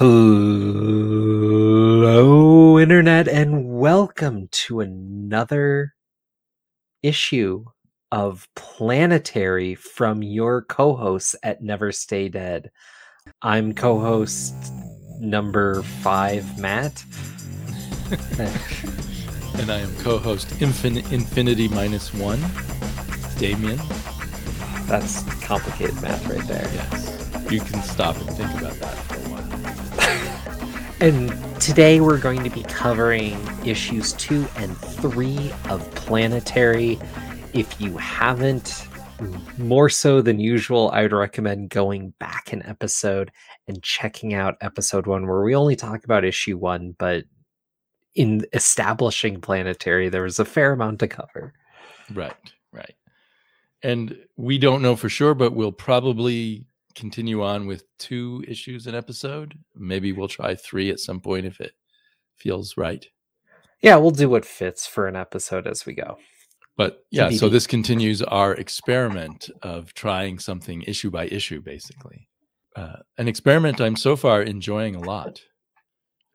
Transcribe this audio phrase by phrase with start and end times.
[0.00, 0.08] Hello,
[2.78, 5.92] Internet, and welcome to another
[7.02, 7.66] issue
[8.10, 12.70] of Planetary from your co hosts at Never Stay Dead.
[13.42, 14.54] I'm co host
[15.20, 17.04] number five, Matt.
[19.58, 22.40] and I am co-host Infin- Infinity Minus One,
[23.38, 23.78] Damien.
[24.86, 26.66] That's complicated math right there.
[26.72, 29.29] Yes, you can stop and think about that for a while.
[31.02, 31.32] And
[31.62, 36.98] today we're going to be covering issues two and three of Planetary.
[37.54, 38.86] If you haven't,
[39.56, 43.30] more so than usual, I would recommend going back an episode
[43.66, 47.24] and checking out episode one, where we only talk about issue one, but
[48.14, 51.54] in establishing Planetary, there was a fair amount to cover.
[52.12, 52.34] Right,
[52.72, 52.94] right.
[53.82, 56.66] And we don't know for sure, but we'll probably
[57.00, 59.58] continue on with two issues an episode.
[59.74, 61.72] Maybe we'll try three at some point if it
[62.36, 63.04] feels right.
[63.82, 66.18] Yeah, we'll do what fits for an episode as we go.
[66.76, 72.28] But yeah, so this continues our experiment of trying something issue by issue, basically.
[72.76, 75.40] Uh, an experiment I'm so far enjoying a lot.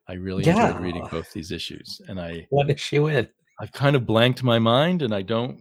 [0.08, 0.68] I really Yeah.
[0.68, 3.28] enjoyed reading both these issues, and I What issue in?
[3.60, 5.60] I've kind of blanked my mind, and I don't.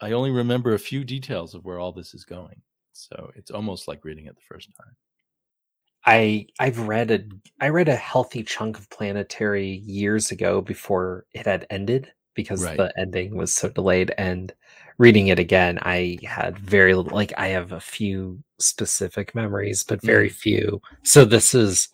[0.00, 2.60] I only remember a few details of where all this is going.
[2.96, 4.96] So it's almost like reading it the first time.
[6.06, 7.24] I I've read a
[7.60, 12.76] I read a healthy chunk of Planetary years ago before it had ended because Right.
[12.76, 14.54] the ending was so delayed and
[14.98, 20.00] reading it again I had very little like I have a few specific memories but
[20.02, 20.36] very mm-hmm.
[20.36, 20.82] few.
[21.02, 21.88] So this is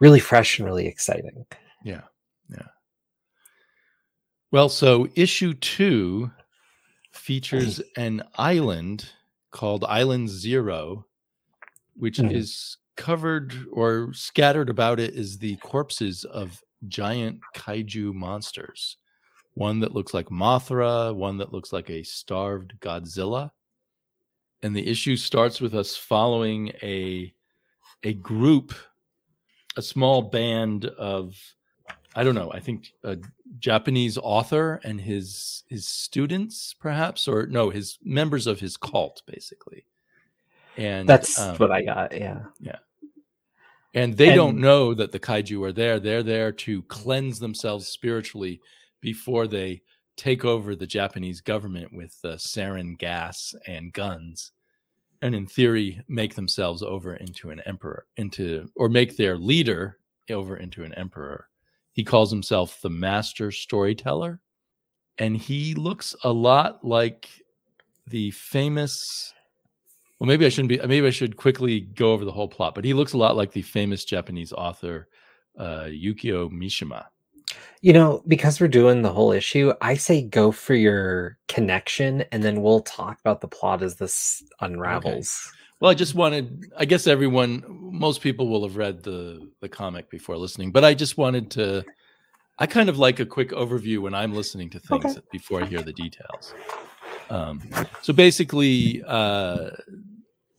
[0.00, 1.46] really fresh and really exciting.
[1.84, 2.02] Yeah,
[2.50, 2.66] yeah.
[4.50, 6.30] Well, so issue two
[7.12, 9.08] features an island
[9.50, 11.06] called Island Zero,
[11.94, 12.32] which Mhm.
[12.32, 18.96] is covered or scattered about it is the corpses of giant kaiju monsters.
[19.54, 23.52] One that looks like Mothra, one that looks like a starved Godzilla.
[24.62, 27.34] And the issue starts with us following a
[28.04, 28.74] a group,
[29.76, 31.36] a small band of
[32.14, 33.18] I don't know, I think a
[33.58, 39.84] Japanese author and his his students perhaps or no, his members of his cult basically.
[40.76, 42.16] And That's um, what I got.
[42.16, 42.42] Yeah.
[42.60, 42.78] Yeah.
[43.92, 45.98] And they don't know that the kaiju are there.
[45.98, 48.60] They're there to cleanse themselves spiritually
[49.00, 49.82] before they
[50.16, 54.52] take over the Japanese government with uh, sarin gas and guns,
[55.22, 59.98] and in theory, make themselves over into an emperor, into or make their leader
[60.30, 61.48] over into an emperor.
[62.00, 64.40] He calls himself the master storyteller,
[65.18, 67.28] and he looks a lot like
[68.06, 69.34] the famous
[70.18, 70.78] well, maybe I shouldn't be.
[70.78, 72.74] Maybe I should quickly go over the whole plot.
[72.74, 75.08] But he looks a lot like the famous Japanese author
[75.58, 77.04] uh, Yukio Mishima.
[77.82, 82.42] You know, because we're doing the whole issue, I say go for your connection and
[82.42, 85.52] then we'll talk about the plot as this unravels.
[85.80, 86.70] Well, I just wanted.
[86.76, 90.72] I guess everyone, most people will have read the the comic before listening.
[90.72, 91.84] But I just wanted to.
[92.58, 95.26] I kind of like a quick overview when I'm listening to things Okay.
[95.32, 96.54] before I hear the details.
[97.30, 97.62] Um,
[98.02, 99.70] so basically, uh,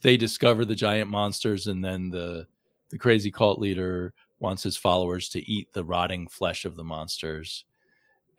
[0.02, 2.48] they discover the giant monsters, and then the
[2.90, 7.66] the crazy cult leader wants his followers to eat the rotting flesh of the monsters,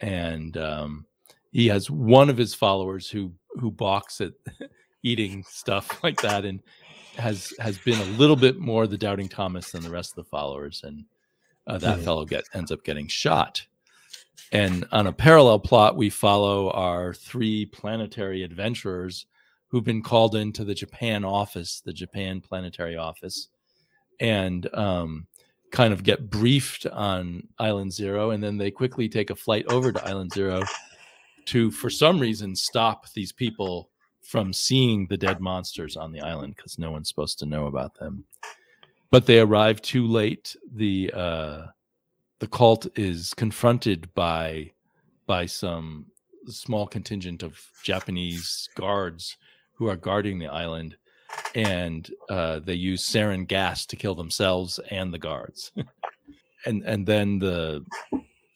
[0.00, 1.06] and um,
[1.52, 4.32] he has one of his followers who who balks at
[5.02, 6.60] eating stuff like that, and
[7.16, 10.30] has has been a little bit more the doubting Thomas than the rest of the
[10.30, 11.04] followers, and
[11.66, 12.04] uh, that Mhm.
[12.04, 13.64] fellow get ends up getting shot.
[14.52, 19.26] And on a parallel plot, we follow our three planetary adventurers
[19.68, 23.48] who've been called into the Japan office, the Japan planetary office,
[24.20, 25.26] and um,
[25.70, 28.30] kind of get briefed on Island Zero.
[28.32, 30.62] And then they quickly take a flight over to Island Zero
[31.46, 33.88] to, for some reason, stop these people
[34.22, 37.94] from seeing the dead monsters on the island because no one's supposed to know about
[37.94, 38.24] them.
[39.10, 40.56] But they arrive too late.
[40.74, 41.66] The uh,
[42.38, 44.72] the cult is confronted by
[45.26, 46.06] by some
[46.46, 49.36] small contingent of Japanese guards
[49.74, 50.96] who are guarding the island,
[51.54, 55.72] and uh, they use sarin gas to kill themselves and the guards.
[56.66, 57.84] and and then the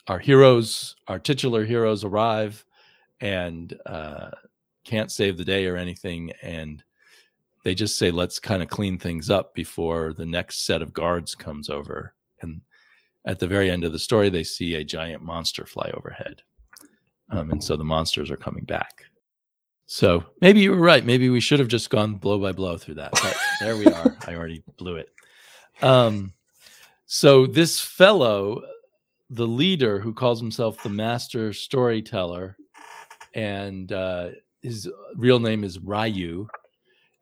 [0.09, 2.65] our heroes, our titular heroes, arrive
[3.21, 4.31] and uh,
[4.87, 6.83] can't save the day or anything, and
[7.65, 11.35] they just say, "Let's kind of clean things up before the next set of guards
[11.35, 12.63] comes over." And
[13.25, 16.43] at the very end of the story, they see a giant monster fly overhead.
[17.31, 19.03] Um, and so the monsters are coming back.
[19.87, 21.05] So maybe you were right.
[21.05, 23.13] Maybe we should have just gone blow by blow through that.
[23.13, 24.17] But there we are.
[24.27, 25.11] I already blew it.
[25.83, 26.33] Um,
[27.07, 28.63] So this fellow,
[29.31, 32.57] the leader who calls himself the master storyteller,
[33.33, 34.31] and uh,
[34.67, 36.49] his real name is Ryu,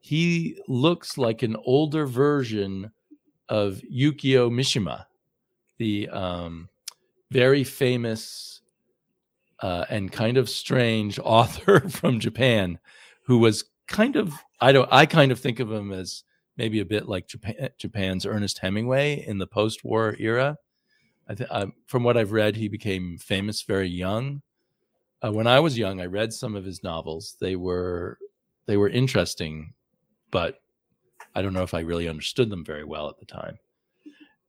[0.01, 2.91] he looks like an older version
[3.49, 5.05] of Yukio Mishima,
[5.79, 6.69] the um,
[7.31, 8.63] very famous
[9.61, 12.79] uh, and kind of strange author from Japan,
[13.27, 16.25] who was kind of I don't I kind of think of him as
[16.57, 20.57] maybe a bit like Japan, Japan's Ernest Hemingway in the post-war era.
[21.29, 24.41] I th- uh, from what I've read, he became famous very young.
[25.25, 27.37] Uh, when I was young, I read some of his novels.
[27.41, 28.19] They were
[28.67, 29.73] they were interesting,
[30.31, 30.61] but
[31.35, 33.59] I don't know if I really understood them very well at the time.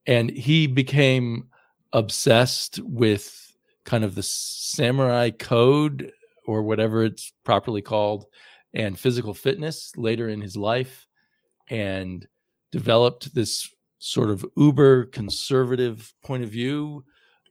[0.06, 1.48] And he became
[1.94, 3.54] obsessed with
[3.86, 6.12] kind of the samurai code
[6.46, 8.26] or whatever it's properly called
[8.74, 11.08] and physical fitness later in his life
[11.70, 12.28] and
[12.72, 13.70] developed this
[14.00, 17.04] sort of uber conservative point of view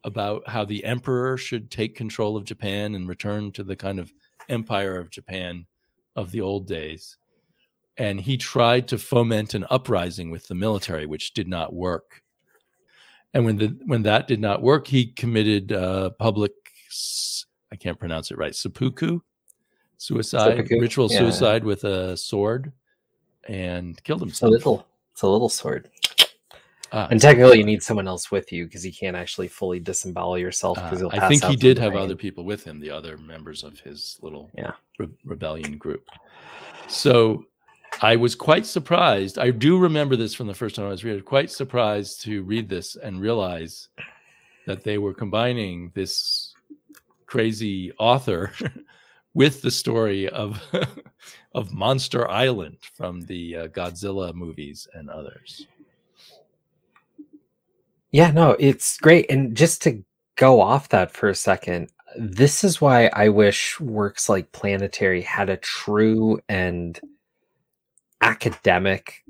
[0.04, 4.12] about how the emperor should take control of Japan and return to the kind of
[4.48, 5.66] empire of Japan
[6.16, 7.16] of the old days.
[7.96, 12.22] And he tried to foment an uprising with the military, which did not work.
[13.32, 16.52] And when the when that did not work, he committed uh, public
[17.72, 19.20] I can't pronounce it right seppuku
[19.98, 20.80] suicide seppuku.
[20.80, 21.18] ritual yeah.
[21.18, 22.72] suicide with a sword
[23.48, 24.52] and killed himself.
[24.54, 25.90] It's a little, it's a little sword.
[26.94, 30.38] Uh, and technically, you need someone else with you because you can't actually fully disembowel
[30.38, 30.76] yourself.
[30.76, 33.81] Because uh, I think he did have other people with him, the other members of
[33.81, 34.75] his little yeah.
[35.00, 36.08] re- rebellion group.
[36.87, 37.46] So
[38.00, 39.41] I was quite surprised.
[39.41, 41.20] I do remember this from the first time I was reading.
[41.23, 43.88] Quite surprised to read this and realize
[44.69, 46.55] that they were combining this
[47.26, 48.52] crazy author
[49.35, 50.62] with the story of
[51.55, 55.67] of Monster Island from the uh, Godzilla movies and others.
[58.14, 59.28] Yeah, no, it's great.
[59.28, 60.05] And just to
[60.37, 65.50] go off that for a second, this is why I wish works like Planetary had
[65.50, 67.00] a true and
[68.20, 69.25] academic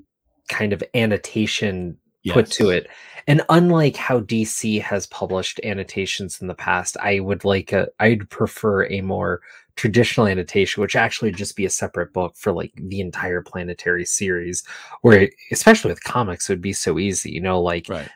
[0.51, 2.35] kind of annotation yes.
[2.35, 2.89] put to it.
[3.27, 8.29] And unlike how DC has published annotations in the past, I would like a I'd
[8.29, 9.41] prefer a more
[9.77, 14.63] traditional annotation, which actually just be a separate book for like the entire planetary series,
[15.01, 18.11] where especially with comics, it would be so easy, you know, like right.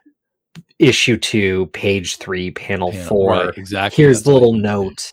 [0.79, 3.31] Issue two, page three, panel, panel four.
[3.33, 4.03] Right, exactly.
[4.03, 5.13] Here's the little note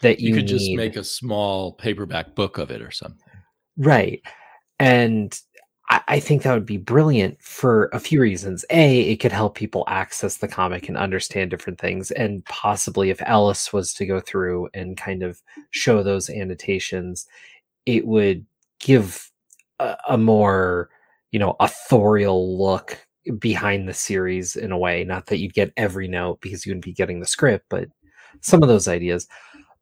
[0.00, 0.58] that you, you could need.
[0.58, 3.18] just make a small paperback book of it or something.
[3.76, 4.22] Right.
[4.78, 5.38] And
[5.90, 8.64] I, I think that would be brilliant for a few reasons.
[8.70, 12.10] A, it could help people access the comic and understand different things.
[12.12, 17.26] And possibly if Ellis was to go through and kind of show those annotations,
[17.84, 18.46] it would
[18.78, 19.30] give
[19.78, 20.88] a, a more,
[21.32, 23.06] you know, authorial look
[23.38, 25.04] behind the series in a way.
[25.04, 27.88] Not that you'd get every note because you wouldn't be getting the script, but
[28.40, 29.28] some of those ideas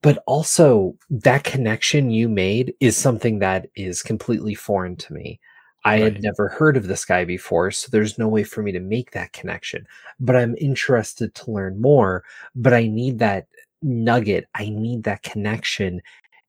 [0.03, 5.41] but also that connection you made is something that is completely foreign to me.
[5.85, 6.13] I right.
[6.13, 9.13] had never heard of this guy before, so there's no way for me to make
[9.13, 9.87] that connection.
[10.21, 12.25] But I'm interested to learn more,
[12.55, 13.47] but I need that
[13.83, 14.47] nugget.
[14.55, 16.01] I need that connection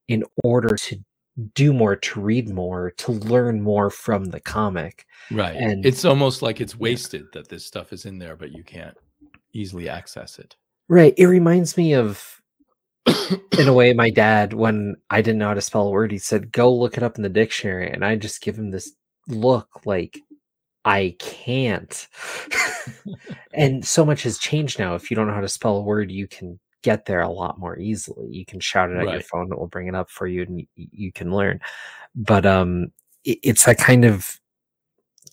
[0.08, 0.98] in order to
[1.54, 5.06] do more, to read more, to learn more from the comic.
[5.30, 5.56] Right.
[5.56, 8.96] And it's almost like it's wasted that this stuff is in there, but you can't
[9.52, 10.56] easily access it.
[10.88, 11.14] Right.
[11.16, 12.40] It reminds me of
[13.58, 16.18] in a way my dad when i didn't know how to spell a word he
[16.18, 18.92] said go look it up in the dictionary and i just give him this
[19.26, 20.20] look like
[20.84, 22.08] I can't.
[23.54, 24.94] and so much has changed now.
[24.94, 27.58] If you don't know how to spell a word, you can get there a lot
[27.58, 28.28] more easily.
[28.28, 29.12] You can shout it at right.
[29.12, 31.60] your phone, it will bring it up for you and you, can learn.
[32.14, 32.92] But um
[33.24, 34.38] it, it's that kind of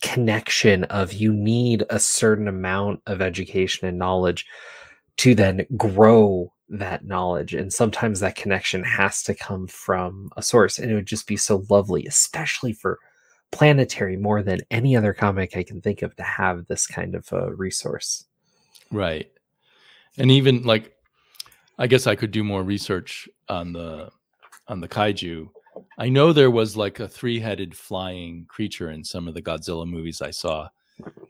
[0.02, 4.46] connection of you need a certain amount of education and knowledge
[5.16, 10.78] to then grow that knowledge and sometimes that connection has to come from a source
[10.78, 12.98] and it would just be so lovely especially for
[13.50, 17.30] planetary more than any other comic I can think of to have this kind of
[17.32, 18.24] a resource.
[18.90, 19.30] Right.
[20.16, 20.92] And even like
[21.78, 24.10] I guess I could do more research on the
[24.66, 25.48] on the kaiju.
[25.98, 30.20] I know there was like a three-headed flying creature in some of the Godzilla movies
[30.20, 30.68] I saw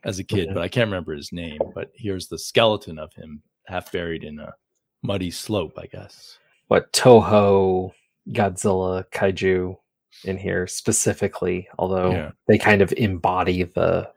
[0.05, 1.59] as a kid, but I can't remember his name.
[1.75, 4.55] But here's the skeleton of him half buried in a
[5.03, 6.39] muddy slope, I guess.
[6.69, 7.93] What Toho
[8.31, 9.77] Godzilla kaiju
[10.25, 12.31] in here specifically, although yeah.
[12.47, 14.11] they kind of embody the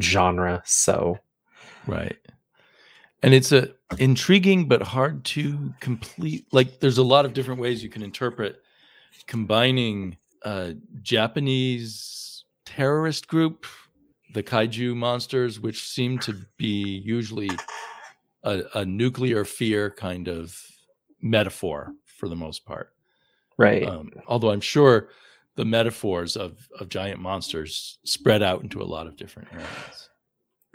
[0.00, 0.62] genre.
[0.64, 1.18] So,
[1.86, 2.16] right.
[3.26, 6.46] And it's a intriguing but hard to complete.
[6.52, 8.62] Like, there's a lot of different ways you can interpret
[9.26, 13.66] combining a Japanese terrorist group
[14.32, 17.50] the kaiju monsters, which seem to be usually
[18.44, 20.56] a, a nuclear fear kind of
[21.20, 22.92] metaphor for the most part.
[23.58, 23.88] Right.
[23.88, 25.08] Um, although I'm sure
[25.56, 30.10] the metaphors of of giant monsters spread out into a lot of different areas.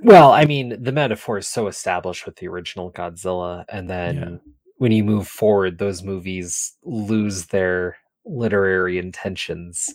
[0.03, 4.51] Well, I mean, the metaphor is so established with the original Godzilla, and then Yeah.
[4.77, 9.93] when you move forward, those movies lose their literary intentions.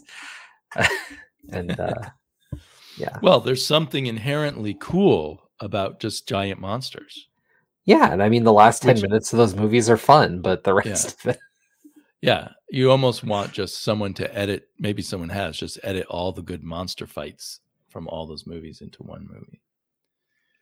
[1.51, 1.95] and uh,
[2.97, 7.29] yeah, Well, there's something inherently cool about just giant monsters.
[7.85, 10.63] yeah, and I mean, the last ten Which- minutes of those movies are fun, but
[10.65, 11.39] the rest of it,
[12.23, 14.69] Yeah, you almost want just someone to edit.
[14.79, 19.03] Maybe someone has just edit all the good monster fights from all those movies into
[19.03, 19.61] one movie.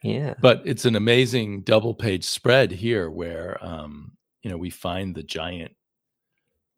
[0.04, 5.14] Yeah, But it's an amazing double page spread here where um, you know we find
[5.14, 5.72] the giant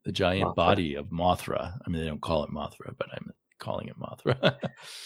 [0.05, 0.55] the giant Mothra.
[0.55, 1.77] body of Mothra.
[1.85, 4.57] I mean they don't call it Mothra, but I'm calling it Mothra.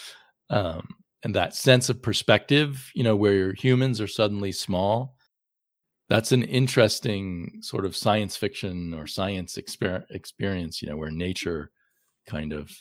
[0.51, 0.87] um,
[1.23, 5.15] and that sense of perspective, you know, where humans are suddenly small.
[6.07, 11.71] That's an interesting sort of science fiction or science exper- experience, you know, where nature
[12.27, 12.71] kind of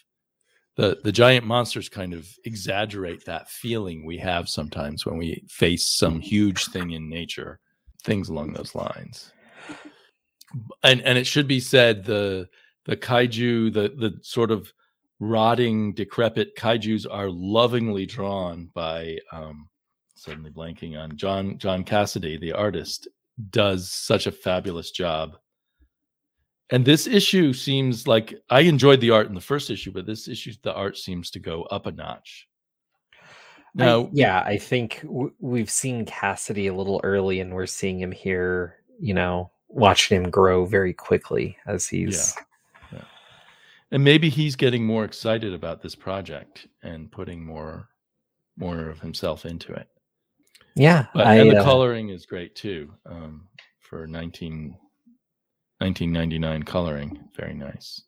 [0.76, 5.86] the the giant monsters kind of exaggerate that feeling we have sometimes when we face
[5.86, 7.60] some huge thing in nature
[8.02, 9.32] things along those lines.
[10.82, 12.48] And and it should be said the
[12.84, 14.72] the kaiju the the sort of
[15.20, 19.68] rotting decrepit kaijus are lovingly drawn by um
[20.14, 23.06] suddenly blanking on john john cassaday the artist
[23.50, 25.36] does such a fabulous job
[26.70, 30.28] and this issue seems like I enjoyed the art in the first issue, but this
[30.28, 32.48] issue the art seems to go up a notch.
[33.12, 38.00] I- Now, yeah, I think w- we've seen Cassaday a little early, and we're seeing
[38.00, 38.76] him here.
[39.00, 42.34] You know, watching him grow very quickly as he's.
[43.92, 47.88] and maybe he's getting more excited about this project and putting more
[48.56, 49.88] more of himself into it.
[50.76, 52.92] Yeah, But I, and the uh, coloring is great too.
[53.06, 53.48] Um,
[53.80, 54.76] for 19,
[55.80, 58.02] 1999 coloring, very nice.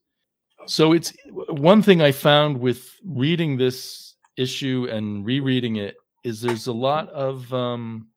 [0.67, 1.12] So it's
[1.49, 7.09] one thing I found with reading this issue and rereading it is there's a lot
[7.09, 8.09] of um,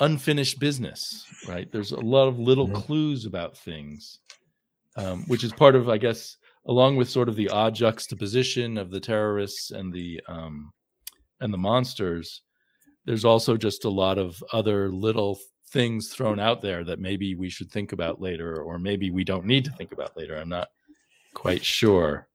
[0.00, 1.70] unfinished business, right?
[1.72, 2.74] There's a lot of little Mhm.
[2.84, 4.20] clues about things,
[4.96, 8.90] um, which is part of, I guess, along with sort of the odd juxtaposition of
[8.90, 10.70] the terrorists and the um,
[11.40, 12.42] and the monsters
[13.04, 15.36] there's also just a lot of other little
[15.72, 19.46] things thrown out there that maybe we should think about later or maybe we don't
[19.46, 20.68] need to think about later i'm not
[21.34, 22.28] quite sure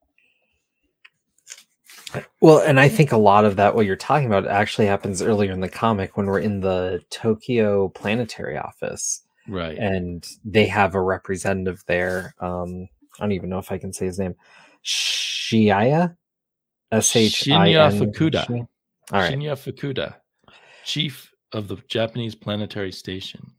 [2.39, 5.51] Well, and I think a lot of that, what you're talking about, actually happens earlier
[5.51, 11.01] in the comic when we're in the Tokyo Planetary office, right and they have a
[11.01, 12.33] representative there.
[12.39, 12.87] Um,
[13.19, 14.35] I don't even know if I can say his name.
[14.85, 16.15] Shiaya,
[16.93, 18.67] S H I Shinya Fukuda.
[19.11, 20.15] All right, shinya fukuda
[20.83, 23.51] chief of the japanese planetary station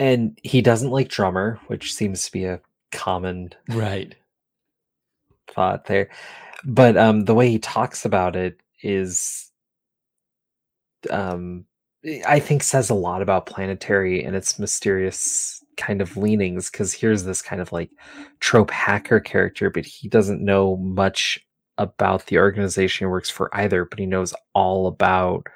[0.00, 4.14] and he doesn't like drummer, which seems to be a common right
[5.52, 6.08] thought there.
[6.64, 9.50] But um the way he talks about it is
[11.10, 11.66] um
[12.26, 17.24] I think says a lot about planetary and its mysterious kind of leanings because here's
[17.24, 17.90] this kind of like
[18.40, 23.84] trope hacker character, but he doesn't know much about the organization he works for either,
[23.84, 25.46] but he knows all about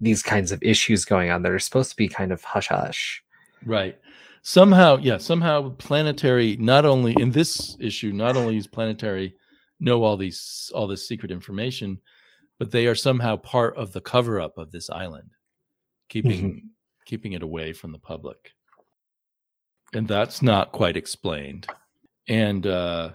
[0.00, 3.22] these kinds of issues going on that are supposed to be kind of hush hush.
[3.64, 3.98] right.
[4.42, 9.34] Somehow yeah somehow planetary not only in this issue not only is planetary
[9.80, 12.00] know all these all this secret information
[12.58, 15.30] but they are somehow part of the cover up of this island
[16.08, 16.70] keeping
[17.04, 18.52] keeping it away from the public.
[19.92, 21.66] And that's not quite explained.
[22.28, 23.10] And uh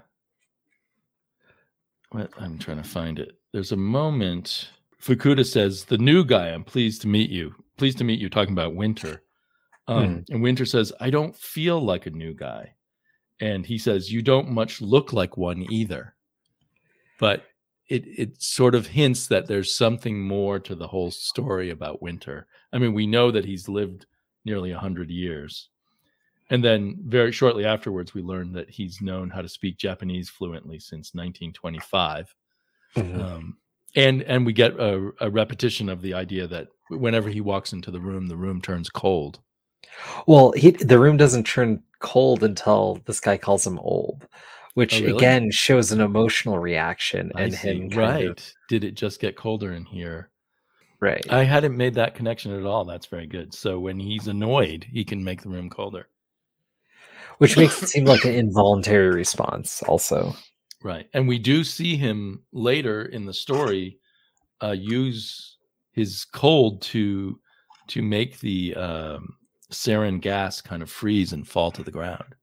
[2.11, 2.31] what?
[2.37, 3.39] I'm trying to find it.
[3.51, 4.69] There's a moment
[5.01, 8.53] fukuda says the new guy i'm pleased to meet you pleased to meet you talking
[8.53, 9.21] about winter.
[9.87, 12.73] Um, and winter says i don't feel like a new guy.
[13.39, 16.15] And he says you don't much look like one either.
[17.19, 17.43] But
[17.87, 22.47] it it sort of hints that there's something more to the whole story about winter.
[22.73, 24.07] I mean we know that he's lived
[24.43, 25.69] nearly 100 years.
[26.51, 30.79] And then very shortly afterwards we learn that he's known how to speak japanese fluently
[30.79, 32.35] since 1925
[32.97, 33.57] um,
[33.95, 37.91] and and we get a, a repetition of the idea that whenever he walks into
[37.91, 39.39] the room the room turns cold
[40.27, 44.27] Well, he, the room doesn't turn cold until this guy calls him old,
[44.73, 45.15] which Oh, really?
[45.17, 47.67] again shows an emotional reaction I and see.
[47.69, 50.29] him right of- did it just get colder in here
[50.99, 51.25] right.
[51.31, 55.03] i hadn't made that connection at all that's very good so when he's annoyed he
[55.05, 56.07] can make the room colder
[57.37, 60.35] which makes it seem like an involuntary response, also.
[60.85, 61.09] Right.
[61.15, 63.97] And we do see him later in the story
[64.61, 65.57] uh, use
[65.93, 67.39] his cold to
[67.87, 69.35] to make the um,
[69.71, 72.35] sarin gas kind of freeze and fall to the ground.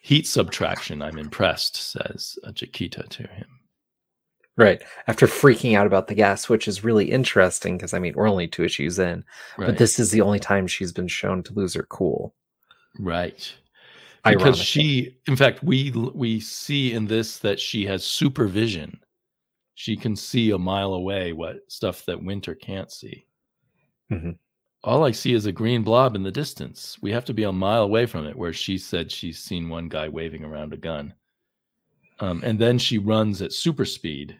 [0.00, 3.60] Heat subtraction, I'm impressed, says uh, Jakita to him.
[4.56, 4.82] Right.
[5.06, 8.48] After freaking out about the gas, which is really interesting because I mean, we're only
[8.48, 9.22] two issues in,
[9.58, 9.66] Right.
[9.66, 12.34] but this is the only time she's been shown to lose her cool.
[12.98, 13.54] right.
[14.24, 14.64] Because Ironically.
[14.64, 19.00] she, in fact, we we see in this that she has supervision.
[19.74, 23.26] She can see a mile away what stuff that Winter can't see.
[24.10, 24.36] Mhm.
[24.84, 26.96] All I see is a green blob in the distance.
[27.00, 29.88] We have to be a mile away from it, where she said she's seen one
[29.88, 31.14] guy waving around a gun.
[32.20, 34.36] Um, and then she runs at super speed.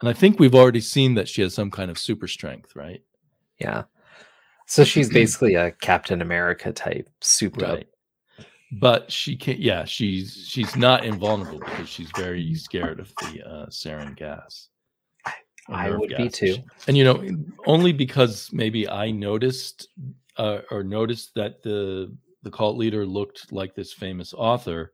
[0.00, 3.02] And I think we've already seen that she has some kind of super strength, right?
[3.58, 3.84] Yeah.
[4.66, 7.80] So she's basically a Captain America type, souped up.
[8.78, 9.58] But she can't.
[9.58, 14.68] Yeah, she's she's not invulnerable because she's very scared of the uh, sarin gas.
[15.68, 16.56] I would be too.
[16.86, 17.24] And you know,
[17.66, 19.88] only because maybe I noticed
[20.36, 24.92] uh, or noticed that the the cult leader looked like this famous author.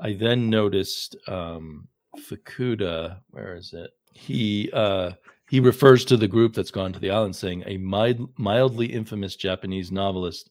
[0.00, 1.88] I then noticed um,
[2.18, 3.20] Fukuda.
[3.30, 3.90] Where is it?
[4.12, 5.12] He uh,
[5.48, 9.36] he refers to the group that's gone to the island, saying a mild, mildly infamous
[9.36, 10.50] Japanese novelist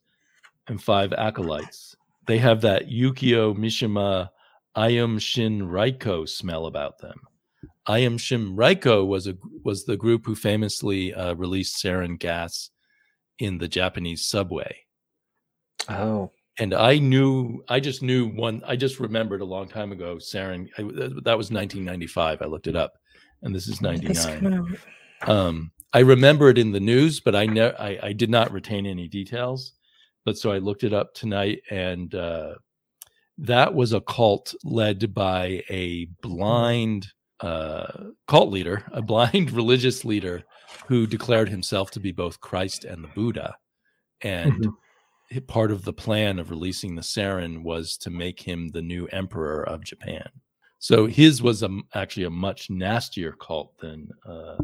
[0.68, 1.96] and five acolytes.
[2.26, 4.30] They have that Yukio Mishima
[4.76, 7.20] Aum Shinrikyo smell about them.
[7.88, 12.70] Aum Shinrikyo was a was the group who famously uh, released sarin gas
[13.40, 14.78] in the Japanese subway.
[15.90, 18.62] Oh, And I knew, I just knew one.
[18.66, 20.16] I just remembered a long time ago.
[20.16, 20.84] Sarin, I,
[21.24, 22.42] that was 1995.
[22.42, 22.94] I looked it up,
[23.42, 24.40] and this is That's 99.
[24.42, 28.30] kind of- Um, I remember it in the news, but I ne- I, I did
[28.30, 29.74] not retain any details.
[30.26, 32.56] But so I looked it up tonight, and uh,
[33.38, 37.08] that was a cult led by a blind
[37.40, 40.44] uh, cult leader, a blind religious leader
[40.88, 43.56] who declared himself to be both Christ and the Buddha.
[44.22, 44.54] And
[45.32, 45.48] Mhm.
[45.48, 49.64] part of the plan of releasing the sarin was to make him the new emperor
[49.68, 50.30] of Japan.
[50.80, 54.58] So his was a, actually a much nastier cult than uh,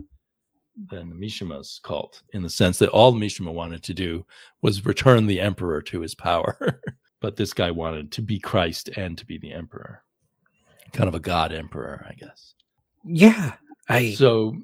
[0.89, 4.25] than the Mishima's cult, in the sense that all Mishima wanted to do
[4.61, 6.81] was return the emperor to his power.
[7.21, 10.03] but this guy wanted to be Christ and to be the emperor,
[10.93, 12.53] kind of a god emperor, I guess.
[13.05, 13.53] yeah.
[13.89, 14.57] I So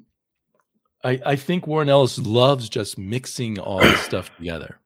[1.04, 4.80] I, I think Warren Ellis loves just mixing all this stuff together.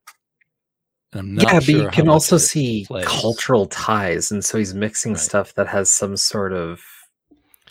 [1.13, 3.05] And I'm not yeah, but you can also see plays.
[3.07, 5.21] cultural ties, and so he's mixing Right.
[5.21, 6.81] stuff that has some sort of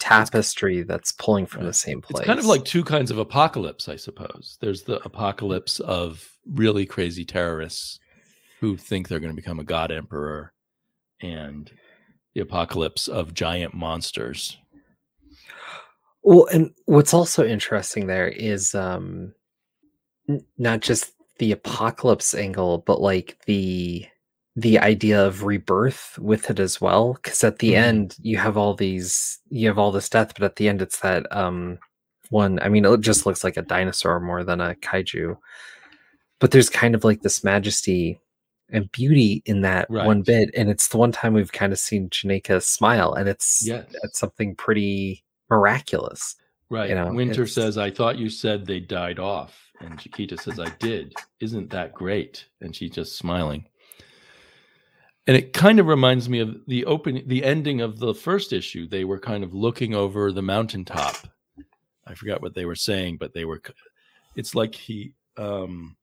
[0.00, 2.20] tapestry that's pulling from the same place.
[2.20, 4.58] It's kind of like two kinds of apocalypse, I suppose.
[4.60, 8.00] There's the apocalypse of really crazy terrorists
[8.58, 10.52] who think they're going to become a god emperor,
[11.20, 11.70] and
[12.34, 14.56] the apocalypse of giant monsters.
[16.22, 19.34] Well, and what's also interesting there is um
[20.28, 24.06] n- not just the apocalypse angle, but like the
[24.56, 27.14] the idea of rebirth with it as well.
[27.14, 27.76] Because at the Mhm.
[27.76, 30.98] end, you have all these, you have all this death, but at the end, it's
[31.00, 31.78] that um
[32.30, 32.58] one.
[32.60, 35.36] I mean, it just looks like a dinosaur more than a kaiju.
[36.40, 38.20] But there's kind of like this majesty
[38.72, 42.08] and beauty in that one bit, and it's the one time we've kind of seen
[42.08, 43.86] Janeka smile, and it's Yes.
[44.04, 46.36] it's something pretty miraculous.
[46.68, 46.90] Right.
[46.90, 49.60] know, Winter it's- says, I thought you said they died off.
[49.80, 51.14] And Jakita says, I did.
[51.40, 52.44] Isn't that great?
[52.60, 53.64] And she's just smiling.
[55.30, 58.88] And it kind of reminds me of the open the ending of the first issue.
[58.88, 61.14] They were kind of looking over the mountaintop.
[62.04, 63.62] I forgot what they were saying, but they were
[64.34, 65.96] it's like he um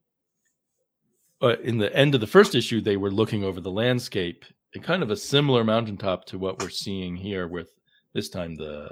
[1.41, 4.81] uh, in the end of the first issue, they were looking over the landscape, and
[4.81, 7.71] kind of a similar mountaintop to what we're seeing here, with
[8.13, 8.89] this time the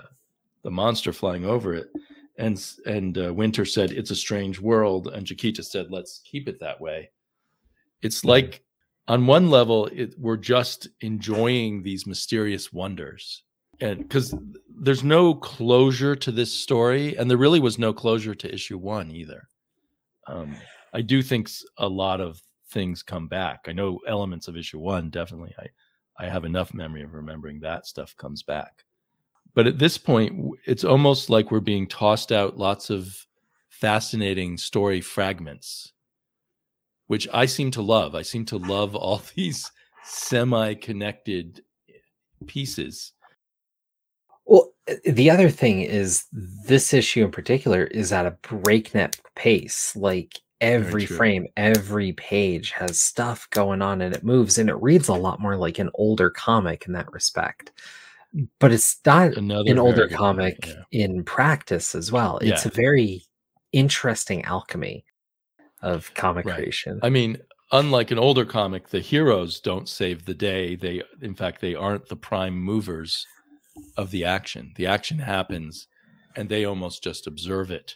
[0.64, 1.88] the monster flying over it.
[2.38, 6.60] And and uh, Winter said it's a strange world, and Jakita said let's keep it
[6.60, 7.10] that way.
[8.02, 8.65] It's like
[9.08, 13.44] on one level, it, we're just enjoying these mysterious wonders,
[13.80, 14.36] and because
[14.80, 19.12] there's no closure to this story, and there really was no closure to issue one
[19.12, 19.50] either.
[20.28, 20.56] Um,
[20.94, 23.66] I do think a lot of things come back.
[23.68, 25.54] I know elements of issue one definitely.
[25.60, 25.68] I
[26.18, 28.86] I have enough memory of remembering that stuff comes back.
[29.54, 33.26] But at this point, it's almost like we're being tossed out lots of
[33.70, 35.94] fascinating story fragments,
[37.08, 38.16] which I seem to love.
[38.16, 39.72] I seem to love all these
[40.04, 41.62] semi-connected
[42.48, 43.12] pieces.
[44.46, 44.72] Well,
[45.04, 49.96] the other thing is this issue in particular is at a breakneck pace.
[49.96, 55.08] Like every frame, every page has stuff going on and it moves and it reads
[55.08, 57.72] a lot more like an older comic in that respect.
[58.60, 60.84] but it's not Another an older comic yeah.
[60.92, 62.38] in practice as well.
[62.40, 62.72] It's Yeah.
[62.72, 63.24] a very
[63.72, 65.06] interesting alchemy
[65.86, 66.56] of comic Right.
[66.56, 67.00] creation.
[67.04, 67.38] I mean,
[67.72, 70.76] unlike an older comic, the heroes don't save the day.
[70.76, 73.26] They, in fact, they aren't the prime movers
[73.98, 74.74] of the action.
[74.78, 75.88] The action happens,
[76.36, 77.96] and they almost just observe it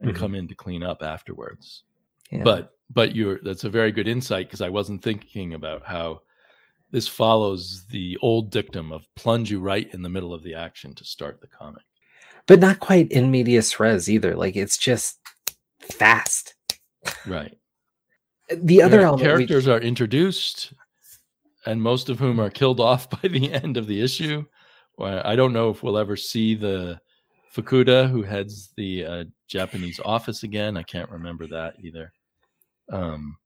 [0.00, 0.16] and Mhm.
[0.16, 1.84] come in to clean up afterwards.
[2.30, 2.42] Yeah.
[2.44, 6.22] But but you're that's a very good insight because I wasn't thinking about how
[6.90, 10.94] this follows the old dictum of plunge you right in the middle of the action
[10.96, 11.84] to start the comic.
[12.46, 14.34] but not quite in medias res either.
[14.34, 15.18] Like it's just
[15.80, 16.54] fast.
[17.26, 17.56] Right.
[18.54, 20.72] The other Yeah, element we- characters are introduced,
[21.66, 24.44] and most of whom are killed off by the end of the issue.
[25.00, 27.00] I don't know if we'll ever see the
[27.54, 30.76] Fukuda who heads the uh, Japanese office again.
[30.76, 32.12] I can't remember that either.
[32.90, 33.36] Um,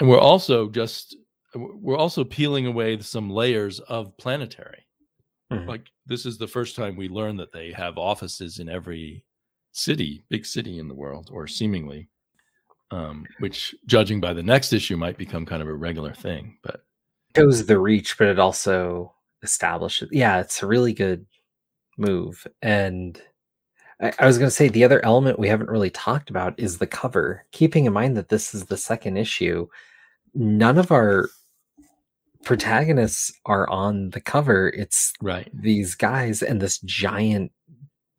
[0.00, 1.16] and we're also just
[1.54, 4.86] we're also peeling away some layers of planetary.
[5.52, 5.68] Mhm.
[5.68, 9.24] Like this is the first time we learn that they have offices in every
[9.72, 12.08] city, big city in the world, or seemingly
[12.90, 16.58] um, which judging by the next issue might become kind of a regular thing.
[16.62, 16.84] But
[17.30, 20.08] it goes the reach, but it also establishes.
[20.12, 21.26] Yeah, it's a really good
[21.96, 22.46] move.
[22.62, 23.20] And
[24.00, 26.78] I, I was going to say the other element we haven't really talked about is
[26.78, 27.44] the cover.
[27.52, 29.66] Keeping in mind that this is the second issue,
[30.34, 31.28] none of our
[32.44, 34.68] protagonists are on the cover.
[34.68, 37.52] It's right, these guys and this giant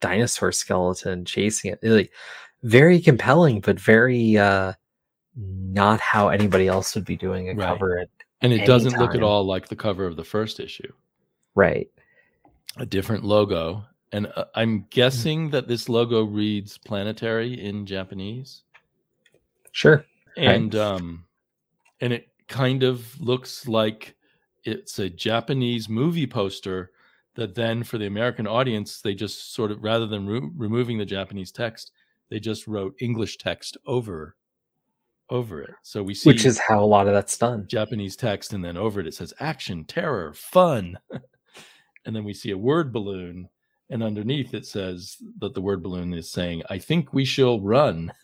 [0.01, 1.79] dinosaur skeleton chasing it.
[1.83, 2.11] Like
[2.65, 4.73] very compelling, but very uh
[5.37, 7.67] not how anybody else would be doing a Right.
[7.67, 8.09] cover at
[8.41, 10.91] and it doesn't look at all like the cover of the first issue.
[11.55, 11.87] right.
[12.77, 18.63] A different logo, and uh, I'm guessing that this logo reads "planetary" in Japanese,
[19.71, 20.05] Sure.
[20.37, 20.47] Right.
[20.49, 21.25] and um,
[22.01, 24.15] and it kind of looks like
[24.65, 26.91] it's a Japanese movie poster
[27.35, 31.05] that then for the American audience they just sort of rather than re- removing the
[31.05, 31.91] Japanese text
[32.29, 34.35] they just wrote English text over
[35.29, 35.71] over it.
[35.81, 37.65] So we see Which is how a lot of that's done.
[37.67, 40.97] Japanese text, and then over it it says action, terror, fun.
[42.05, 43.49] and then we see a word balloon,
[43.89, 48.13] and underneath it says that the word balloon is saying, I think we shall run.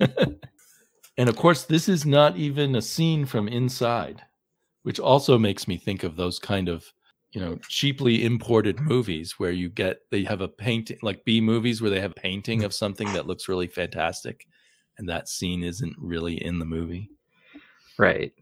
[1.18, 4.22] and of course, this is not even a scene from inside,
[4.84, 6.94] which also makes me think of those kind of
[7.32, 11.82] you know cheaply imported movies where you get they have a painting like b movies
[11.82, 14.46] where they have painting of something that looks really fantastic
[14.98, 17.10] and that scene isn't really in the movie
[17.98, 18.34] Right.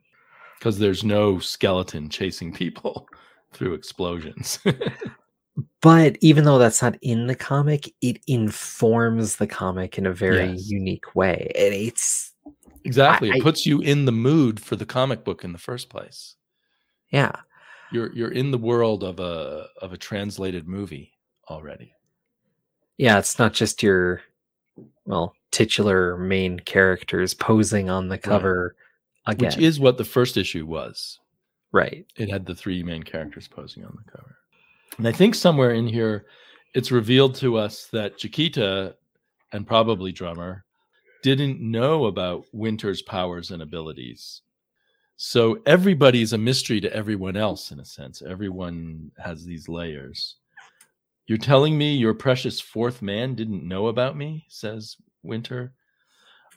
[0.58, 3.08] because there's no skeleton chasing people
[3.54, 4.60] through explosions.
[5.82, 10.52] But even though that's not in the comic, it informs the comic in a very
[10.52, 10.70] Yes.
[10.70, 11.52] unique way.
[11.56, 12.34] And it's
[12.84, 15.90] exactly, I- it puts you in the mood for the comic book in the first
[15.90, 16.36] place.
[17.12, 17.32] yeah.
[17.92, 21.14] You're you're in the world of a of a translated movie
[21.50, 21.94] already.
[22.98, 24.22] Yeah, it's not just your
[25.06, 28.76] well, titular main characters posing on the cover
[29.26, 29.48] again.
[29.48, 31.20] Which is what the first issue was.
[31.72, 32.06] right.
[32.16, 34.36] It had the three main characters posing on the cover.
[34.98, 36.26] And I think somewhere in here
[36.74, 38.94] it's revealed to us that Jakita
[39.52, 40.66] and probably Drummer
[41.24, 44.42] didn't know about Winter's powers and abilities.
[45.22, 48.22] So everybody's a mystery to everyone else in a sense.
[48.22, 50.38] Everyone has these layers.
[51.28, 55.74] You're telling me your precious fourth man didn't know about me, says Winter.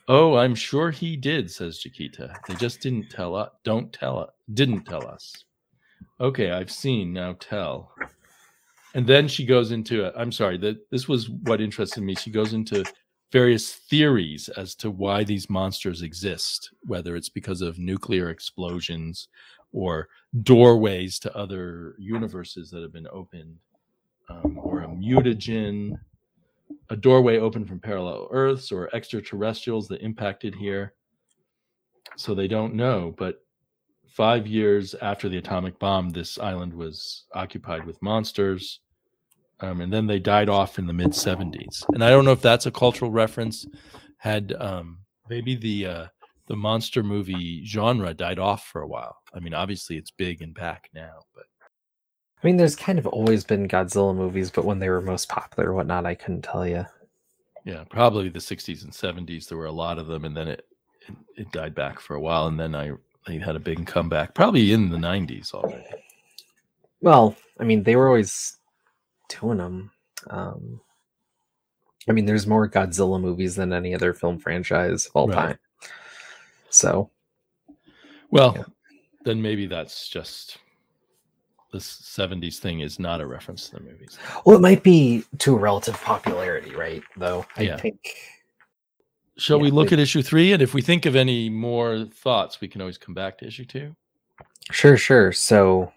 [0.07, 2.37] Oh, I'm sure he did, says Jakita.
[2.47, 3.49] They just didn't tell us.
[3.65, 4.29] Don't tell us.
[4.53, 5.33] Didn't tell us.
[6.21, 7.11] Okay, I've seen.
[7.11, 7.93] Now tell.
[8.95, 10.05] And then she goes into.
[10.05, 10.13] It.
[10.15, 10.57] I'm sorry.
[10.59, 12.15] That this was what interested me.
[12.15, 12.85] She goes into
[13.33, 19.27] various theories as to why these monsters exist, whether it's because of nuclear explosions
[19.71, 20.07] or
[20.43, 23.57] doorways to other universes that have been opened,
[24.29, 25.97] um, or a mutagen,
[26.91, 30.93] a doorway open from parallel Earths or extraterrestrials that impacted here.
[32.15, 33.15] So they don't know.
[33.17, 33.43] But
[34.07, 38.81] five years after the atomic bomb, this island was occupied with monsters.
[39.63, 41.85] Um, and then they died off in the mid 70s.
[41.93, 43.65] And I don't know if that's a cultural reference.
[44.17, 44.99] Had um,
[45.29, 46.05] maybe the uh,
[46.47, 49.17] the monster movie genre died off for a while.
[49.33, 51.45] I mean, obviously it's big and back now, but
[52.41, 55.69] I mean, there's kind of always been Godzilla movies, but when they were most popular
[55.69, 56.85] or whatnot, I couldn't tell you.
[57.63, 59.47] yeah, probably the 60s and 70s.
[59.47, 60.65] There were a lot of them, and then it
[61.07, 62.91] it, it died back for a while, and then I
[63.27, 65.85] they had a big comeback, probably in the 90s already.
[66.99, 68.57] Well, I mean, they were always
[69.39, 69.91] doing them.
[70.29, 70.81] Um,
[72.07, 75.35] I mean, there's more Godzilla movies than any other film franchise of all Right.
[75.35, 75.57] time.
[76.69, 77.09] So,
[78.31, 78.63] Well, Yeah.
[79.25, 80.57] then maybe that's just
[81.71, 84.17] this 70s thing is not a reference to the movies.
[84.43, 87.03] Well, it might be to relative popularity, right?
[87.15, 87.77] Though I Yeah.
[87.77, 88.15] think
[89.37, 90.51] Shall we look we- at issue three?
[90.51, 93.65] And if we think of any more thoughts, we can always come back to issue
[93.65, 93.95] two.
[94.71, 95.31] sure, sure.
[95.31, 95.91] So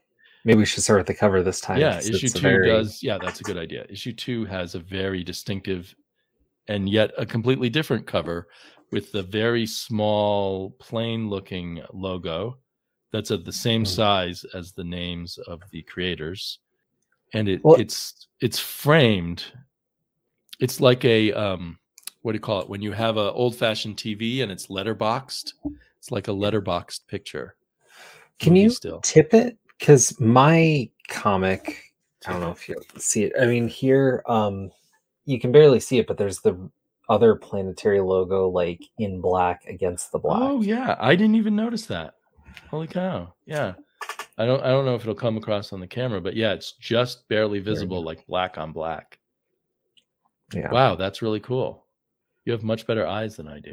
[0.46, 1.78] maybe we should start with the cover this time.
[1.80, 3.02] Yeah, issue two very- does.
[3.02, 3.84] Yeah, that's a good idea.
[3.90, 5.94] Issue two has a very distinctive
[6.68, 8.48] and yet a completely different cover
[8.92, 12.58] with the very small, plain looking logo
[13.12, 13.86] that's of the same Hmm.
[13.86, 16.60] size as the names of the creators.
[17.34, 19.44] And it Well- it's it's framed.
[20.60, 21.78] It's like a um
[22.22, 22.68] what do you call it?
[22.68, 25.52] When you have an old fashioned TV and it's letterboxed,
[25.98, 27.56] it's like a letterboxed picture.
[28.38, 29.00] Can you still?
[29.00, 29.56] tip it?
[29.78, 31.82] Because my comic,
[32.26, 33.32] I don't know if you see it.
[33.40, 34.70] I mean, here, um,
[35.24, 36.56] you can barely see it, but there's the
[37.08, 40.40] other planetary logo like in black against the black.
[40.40, 42.14] Oh yeah, I didn't even notice that.
[42.70, 43.32] Holy cow!
[43.44, 43.74] Yeah,
[44.38, 46.72] I don't I don't know if it'll come across on the camera, but yeah, it's
[46.72, 49.18] just barely visible, like black on black.
[50.52, 50.70] yeah.
[50.70, 51.84] Wow, that's really cool.
[52.44, 53.72] You have much better eyes than I do.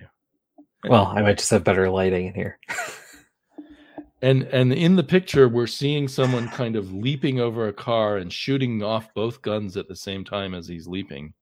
[0.86, 2.60] Well, I might just have better lighting in here.
[4.24, 8.32] And and in the picture, we're seeing someone kind of leaping over a car and
[8.32, 11.34] shooting off both guns at the same time as he's leaping.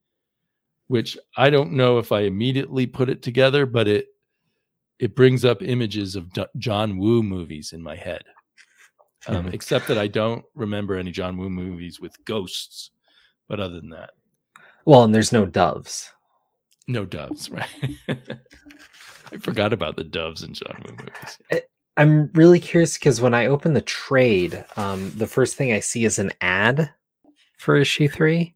[0.88, 4.08] Which I don't know if I immediately put it together, but it
[4.98, 8.24] it brings up images of D- John Woo movies in my head.
[9.28, 9.48] Um.
[9.54, 12.90] Except that I don't remember any John Woo movies with ghosts.
[13.48, 14.12] But other than that,
[14.86, 16.12] Well, and there's no doves.
[16.88, 17.68] no doves, right?
[18.10, 21.64] I forgot about the doves in John Woo movies.
[22.02, 26.04] I'm really curious because when I open the trade, um, the first thing I see
[26.04, 26.92] is an ad
[27.60, 28.56] for issue three.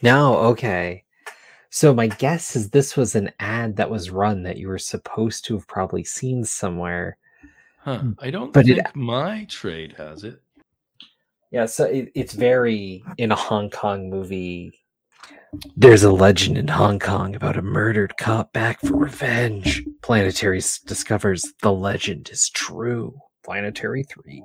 [0.00, 1.04] No, okay.
[1.68, 5.44] So my guess is this was an ad that was run that you were supposed
[5.44, 7.18] to have probably seen somewhere.
[7.80, 8.02] Huh.
[8.18, 10.40] I don't But it- my trade has it.
[11.50, 14.72] Yeah, so it, it's very in a Hong Kong movie.
[15.76, 19.84] There's a legend in Hong Kong about a murdered cop back for revenge.
[20.02, 23.18] Planetary discovers the legend is true.
[23.44, 24.42] Planetary 3.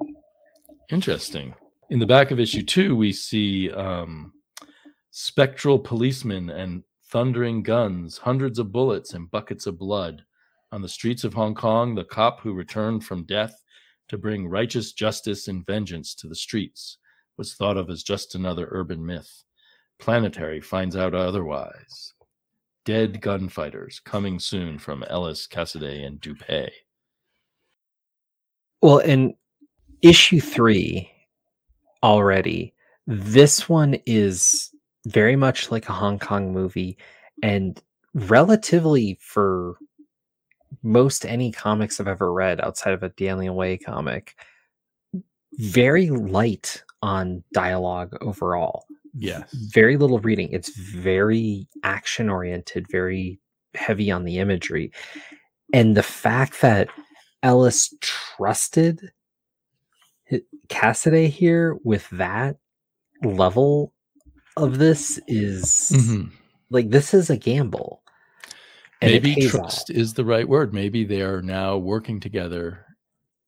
[0.89, 1.55] Interesting.
[1.89, 4.33] In the back of issue two, we see um,
[5.09, 10.23] spectral policemen and thundering guns, hundreds of bullets, and buckets of blood.
[10.71, 13.61] On the streets of Hong Kong, the cop who returned from death
[14.07, 16.97] to bring righteous justice and vengeance to the streets
[17.37, 19.43] was thought of as just another urban myth.
[20.01, 22.13] Planetary finds out otherwise.
[22.85, 26.69] Dead gunfighters coming soon from Ellis, Cassaday, and DePuy.
[28.81, 29.35] Well, in
[30.01, 31.11] issue three
[32.01, 32.73] already,
[33.05, 34.71] this one is
[35.05, 36.97] very much like a Hong Kong movie
[37.43, 37.79] and
[38.15, 39.77] relatively for
[40.81, 44.35] most any comics I've ever read outside of a Daniel Way comic,
[45.53, 48.85] very light on dialogue overall.
[49.17, 49.51] Yes.
[49.73, 50.49] Very little reading.
[50.51, 53.39] It's very action oriented, very
[53.75, 54.91] heavy on the imagery.
[55.73, 56.89] And the fact that
[57.43, 59.11] Ellis trusted
[60.69, 62.57] Cassaday here with that
[63.23, 63.93] level
[64.57, 66.31] of this is Mhm.
[66.69, 68.01] like this is a gamble.
[69.01, 69.95] Maybe trust off.
[69.95, 72.85] is the right word maybe they are now working together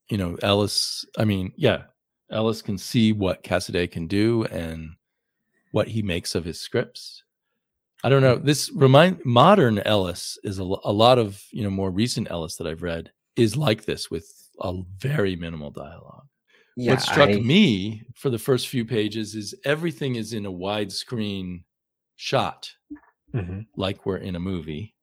[0.09, 1.83] you know ellis i mean yeah
[2.31, 4.89] ellis can see what cassaday can do and
[5.73, 7.23] what he makes of his scripts
[8.03, 11.91] i don't know this remind modern ellis is a, a lot of you know more
[11.91, 14.25] recent ellis that i've read is like this with
[14.61, 16.27] a very minimal dialogue
[16.77, 20.51] Yeah, what struck I- me for the first few pages is everything is in a
[20.51, 21.63] widescreen
[22.15, 22.69] shot
[23.33, 23.65] Mhm.
[23.75, 24.93] like we're in a movie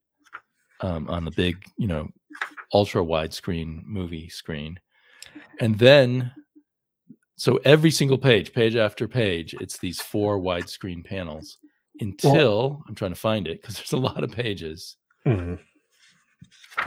[0.83, 2.09] um, on the big, you know,
[2.73, 4.79] ultra widescreen movie screen.
[5.59, 6.33] And then,
[7.41, 11.57] so every single page, page after page, it's these four widescreen panels
[11.99, 15.59] until I'm trying to find it because there's a lot of pages Mhm.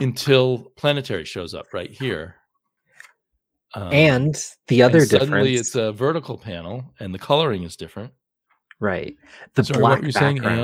[0.00, 2.36] until Planetary shows up right here.
[3.74, 4.34] Um, and
[4.68, 8.12] the other and difference, suddenly it's a vertical panel and the coloring is different.
[8.80, 9.16] right?
[9.54, 10.36] The Sorry, black what were you saying?
[10.36, 10.60] background.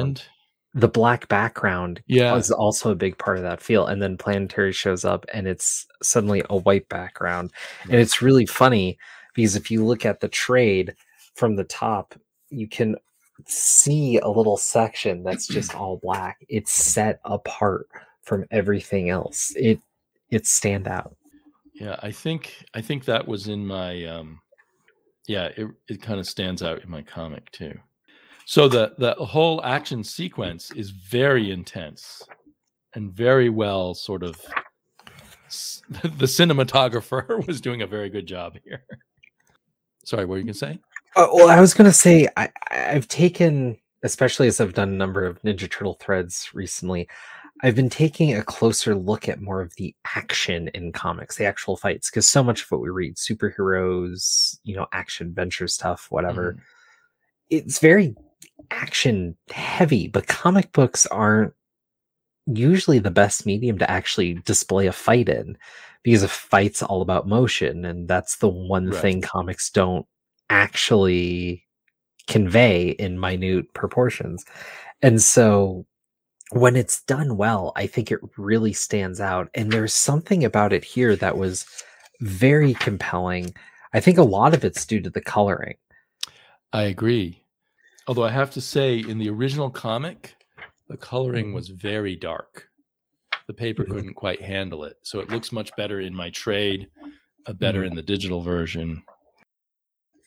[0.74, 3.87] And the black background yeah, is also a big part of that feel.
[3.87, 7.50] And then Planetary shows up and it's suddenly a white background.
[7.85, 8.98] And it's really funny
[9.35, 10.95] because if you look at the trade
[11.35, 12.14] from the top,
[12.51, 12.97] you can
[13.47, 16.45] see a little section that's just all black.
[16.49, 17.88] It's set apart
[18.23, 19.53] from everything else.
[19.57, 19.81] It
[20.31, 21.16] it's stand out.
[21.75, 24.40] Yeah, I think I think that was in my um
[25.27, 27.79] yeah, it it kind of stands out in my comic too.
[28.45, 32.23] So the the whole action sequence is very intense
[32.95, 34.37] and very well sort of
[35.90, 38.85] the cinematographer was doing a very good job here.
[40.11, 40.79] Sorry, what were you going to say?
[41.14, 45.25] Uh, well, I was gonna say I, I've taken, especially as I've done a number
[45.25, 47.09] of Ninja Turtle threads recently,
[47.62, 51.77] I've been taking a closer look at more of the action in comics, the actual
[51.77, 56.55] fights, because so much of what we read, superheroes, you know, action adventure stuff, whatever,
[56.55, 56.61] Mhm.
[57.51, 58.16] it's very
[58.73, 61.53] action heavy, but comic books aren't
[62.57, 65.57] usually the best medium to actually display a fight in
[66.03, 69.01] because a fight's all about motion and that's the one Right.
[69.01, 70.07] thing comics don't
[70.49, 71.67] actually
[72.27, 74.45] convey in minute proportions
[75.03, 75.87] and so
[76.53, 80.85] when it's done well i think it really stands out and there's something about it
[80.85, 81.67] here that was
[82.21, 83.53] very compelling
[83.95, 85.77] i think a lot of it's due to the coloring
[86.73, 87.43] I agree.
[88.07, 90.37] Although I have to say, in the original comic,
[90.90, 91.55] the coloring Mhm.
[91.55, 92.68] was very dark.
[93.46, 93.90] The paper Mhm.
[93.92, 94.98] couldn't quite handle it.
[95.03, 96.90] So it looks much better in my trade,
[97.46, 97.87] uh, better Mhm.
[97.87, 99.05] in the digital version.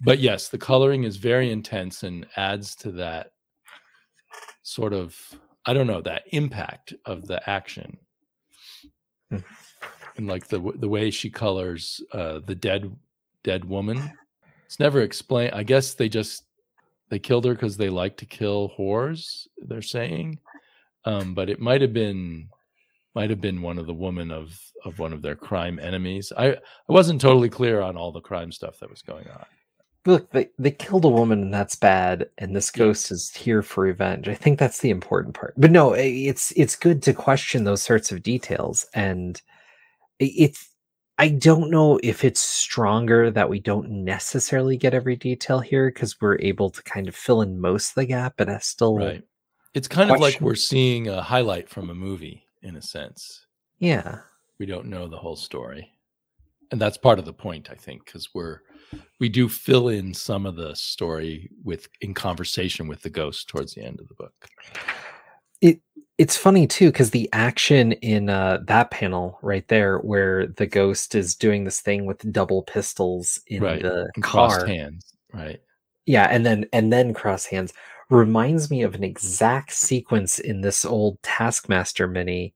[0.05, 3.33] But yes, the coloring is very intense and adds to that
[4.61, 7.99] sort of, I don't know, that impact of the action.
[9.31, 9.43] Mm.
[10.15, 12.95] And like the the way she colors uh, the dead
[13.43, 14.17] dead woman,
[14.65, 15.53] it's never explained.
[15.53, 16.45] I guess they just
[17.09, 19.47] they killed her because they like to kill whores.
[19.57, 20.39] They're saying,
[21.05, 22.49] um, but it might have been
[23.15, 26.31] might have been one of the women of of one of their crime enemies.
[26.37, 29.45] I I wasn't totally clear on all the crime stuff that was going on.
[30.05, 33.83] look they, they killed a woman and that's bad and this ghost is here for
[33.85, 37.81] revenge i think that's the important part but no it's it's good to question those
[37.81, 39.41] sorts of details and
[40.21, 40.69] i- it's
[41.19, 46.19] i don't know if it's stronger that we don't necessarily get every detail here because
[46.19, 49.23] we're able to kind of fill in most of the gap but i still Right.
[49.73, 53.45] It's kind of like we're seeing a highlight from a movie in a sense.
[53.79, 54.19] yeah
[54.59, 55.89] We don't know the whole story.
[56.71, 58.61] And that's part of the point, I think, because we're
[59.19, 63.73] we do fill in some of the story with in conversation with the ghost towards
[63.73, 64.33] the end of the book.
[65.61, 65.79] it
[66.19, 71.15] it's funny too because the action in uh that panel right there where the ghost
[71.15, 75.13] is doing this thing with double pistols in Right, the And car crossed hands.
[75.33, 75.59] Right.
[76.05, 77.73] yeah and then and then cross hands
[78.13, 82.53] reminds me of an exact sequence in this old taskmaster mini.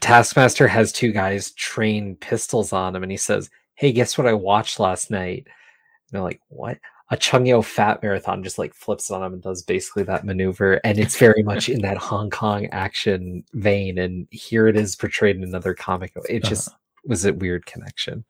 [0.00, 4.32] Taskmaster has two guys train pistols on him and he says hey guess what i
[4.34, 5.46] watched last night?
[5.46, 6.78] And they're like what?
[7.12, 10.80] A Chow Yun Fat marathon just like flips on him and does basically that maneuver
[10.84, 15.36] and it's very much in that hong kong action vein and here it is portrayed
[15.36, 16.12] in another comic.
[16.28, 16.68] It just
[17.04, 18.24] was a weird connection.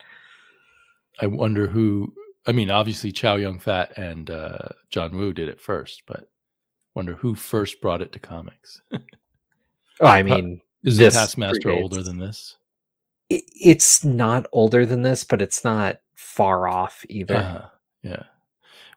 [1.21, 2.15] I wonder who
[2.47, 6.31] I mean, obviously Chow Yun Fat and uh, John Woo did it first, but
[6.95, 8.83] wonder who first brought it to comics.
[8.93, 12.57] oh i mean Is This the Taskmaster predates- older than this?
[13.33, 17.37] it's not older than this, but it's not far off either.
[17.37, 17.69] Uh-huh.
[18.03, 18.23] Yeah.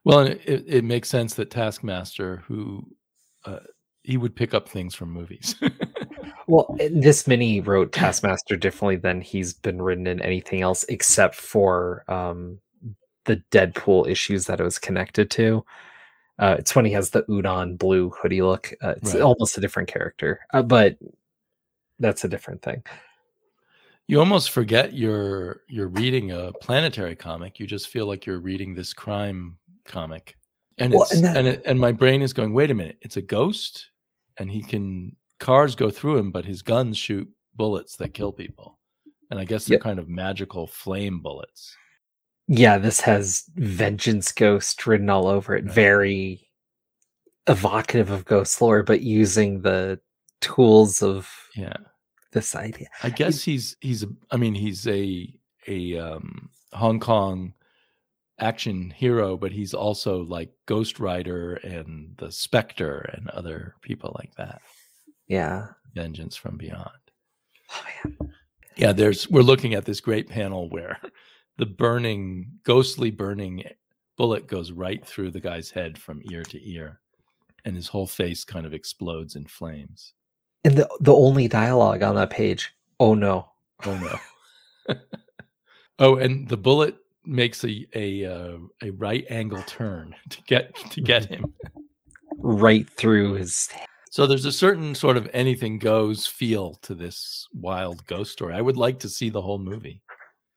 [0.05, 2.83] Well, it, it makes sense that Taskmaster, who
[3.45, 3.59] uh,
[4.01, 5.55] he would pick up things from movies.
[6.45, 12.03] Well, this mini wrote Taskmaster differently than he's been written in anything else, except for
[12.09, 12.59] um,
[13.23, 15.63] the Deadpool issues that it was connected to.
[16.39, 18.73] Uh, it's when he has the udon blue hoodie look.
[18.81, 19.21] Uh, it's Right.
[19.21, 20.97] almost a different character, uh, but
[21.99, 22.83] that's a different thing.
[24.07, 27.59] you almost forget you're you're reading a planetary comic.
[27.59, 30.35] You just feel like you're reading this crime comic,
[30.77, 32.97] and Well, it's and that- and it, and my brain is going, wait a minute,
[33.01, 33.91] it's a ghost,
[34.37, 38.77] and he can cars go through him, but his guns shoot bullets that kill people,
[39.31, 39.81] and I guess they're Yep.
[39.83, 41.77] kind of magical flame bullets.
[42.47, 45.63] Yeah, this has Vengeance Ghost written all over it.
[45.65, 46.49] Very
[47.47, 49.99] evocative of ghost lore, but using the
[50.41, 51.75] tools of Yeah.
[52.31, 52.87] this idea.
[53.01, 55.33] I guess he's he's a, I mean he's a
[55.67, 57.53] a um, Hong Kong
[58.39, 64.33] action hero, but he's also like Ghost Rider and the Spectre and other people like
[64.35, 64.61] that.
[65.27, 65.67] Yeah.
[65.93, 66.89] Vengeance from Beyond.
[67.71, 68.33] Oh, man.
[68.75, 70.97] Yeah, there's we're looking at this great panel where
[71.57, 73.63] the burning, ghostly burning
[74.17, 76.99] bullet goes right through the guy's head from ear to ear,
[77.65, 80.13] and his whole face kind of explodes in flames.
[80.63, 82.73] And the the only dialogue on that page.
[82.99, 83.49] Oh no.
[83.85, 84.95] Oh no.
[85.99, 86.95] oh, and the bullet
[87.25, 91.53] makes a a uh, a right angle turn to get to get him.
[92.37, 93.69] Right through his
[94.09, 98.53] So there's a certain sort of anything goes feel to this wild ghost story.
[98.53, 100.01] I would like to see the whole movie.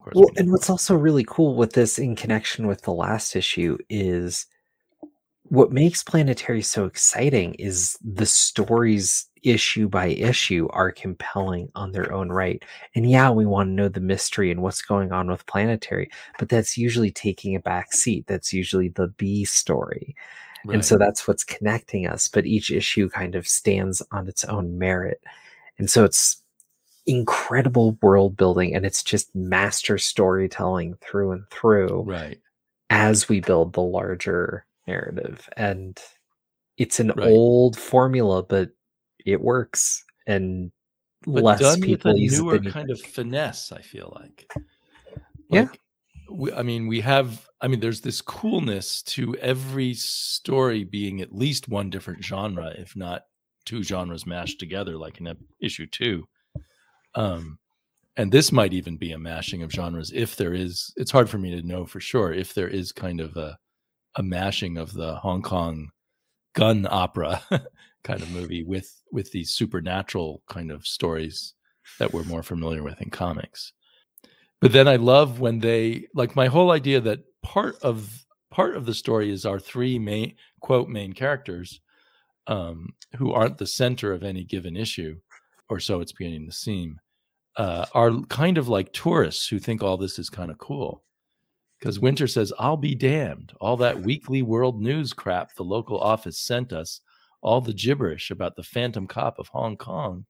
[0.06, 3.34] Course, Well, we and what's also really cool with this in connection with the last
[3.34, 4.46] issue is
[5.48, 12.12] what makes planetary so exciting is the stories issue by issue are compelling on their
[12.12, 12.64] own right.
[12.94, 16.48] And yeah we want to know the mystery and what's going on with planetary but
[16.48, 18.26] that's usually taking a back seat.
[18.28, 20.14] That's usually the b story.
[20.64, 20.74] Right.
[20.74, 24.78] and so that's what's connecting us but each issue kind of stands on its own
[24.78, 25.20] merit.
[25.78, 26.42] And so it's
[27.06, 32.40] incredible world building and it's just master storytelling through and through right.
[32.90, 35.48] as we build the larger narrative.
[35.56, 36.00] And
[36.76, 37.28] it's an right.
[37.28, 38.70] old formula but
[39.24, 40.70] it works and
[41.26, 45.16] but less done people with a use newer kind of finesse i feel like, like
[45.50, 45.66] yeah
[46.30, 51.34] we, i mean we have i mean there's this coolness to every story being at
[51.34, 53.22] least one different genre if not
[53.64, 56.26] two genres mashed together like in issue two
[57.16, 57.58] um
[58.18, 61.38] and this might even be a mashing of genres if there is it's hard for
[61.38, 63.58] me to know for sure if there is kind of a
[64.16, 65.90] a mashing of the Hong Kong
[66.54, 67.42] gun opera
[68.04, 71.54] kind of movie with with these supernatural kind of stories
[71.98, 73.72] that we're more familiar with in comics.
[74.60, 78.86] But then I love when they like my whole idea that part of part of
[78.86, 81.80] the story is our three main quote main characters
[82.46, 85.16] um, who aren't the center of any given issue,
[85.68, 86.98] or so it's beginning to seem,
[87.56, 91.02] uh, are kind of like tourists who think all this is kind of cool
[91.78, 93.52] because Winter says, I'll be damned.
[93.60, 97.00] All that weekly world news crap the local office sent us,
[97.42, 100.24] all the gibberish about the phantom cop of Hong Kong.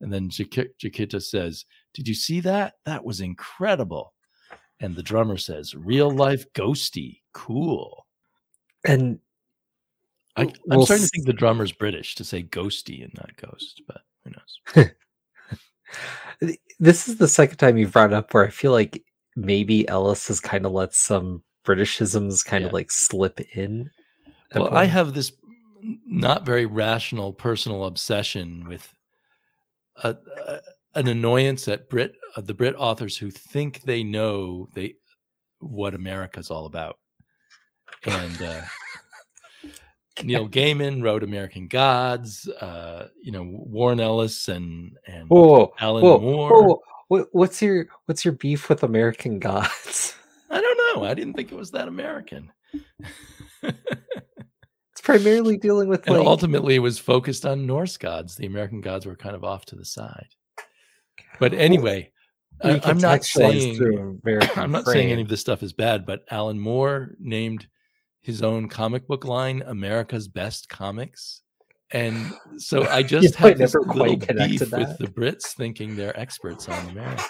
[0.00, 2.74] And then Jakita says, Did you see that?
[2.84, 4.12] That was incredible.
[4.80, 7.20] And the drummer says, Real life ghosty.
[7.32, 8.06] Cool.
[8.86, 9.18] And
[10.36, 13.80] I, am we'll starting to think the drummer's British to say ghosty and not ghost,
[13.88, 14.90] but who knows?
[16.78, 19.02] this is the second time you've brought up where I feel like
[19.36, 22.68] maybe Ellis has kind of let some Britishisms kind yeah.
[22.68, 23.90] of like slip in.
[24.54, 25.32] Well, I have this
[26.06, 28.92] not very rational personal obsession with
[30.02, 30.16] a,
[30.46, 30.60] a,
[30.94, 34.94] an annoyance at Brit uh, the Brit authors who think they know they
[35.58, 36.98] what America's all about.
[38.04, 38.62] And uh,
[40.24, 42.48] Neil Gaiman wrote American Gods.
[42.48, 46.50] Uh, you know Warren Ellis and and whoa, Alan whoa, Moore.
[46.50, 50.14] Whoa, what, what's your what's your beef with American Gods?
[50.50, 51.04] I don't know.
[51.04, 52.50] I didn't think it was that American.
[53.62, 58.36] it's primarily dealing with and like, ultimately it was focused on Norse gods.
[58.36, 60.28] The American gods were kind of off to the side.
[61.38, 62.10] But anyway,
[62.62, 64.20] I, am not saying
[64.56, 64.94] I'm not frame.
[64.94, 67.66] saying any of this stuff is bad, but Alan Moore named
[68.26, 71.42] his own comic book line America's Best Comics.
[71.92, 76.88] And so I just have this little beef with the Brits thinking they're experts on
[76.90, 77.22] America.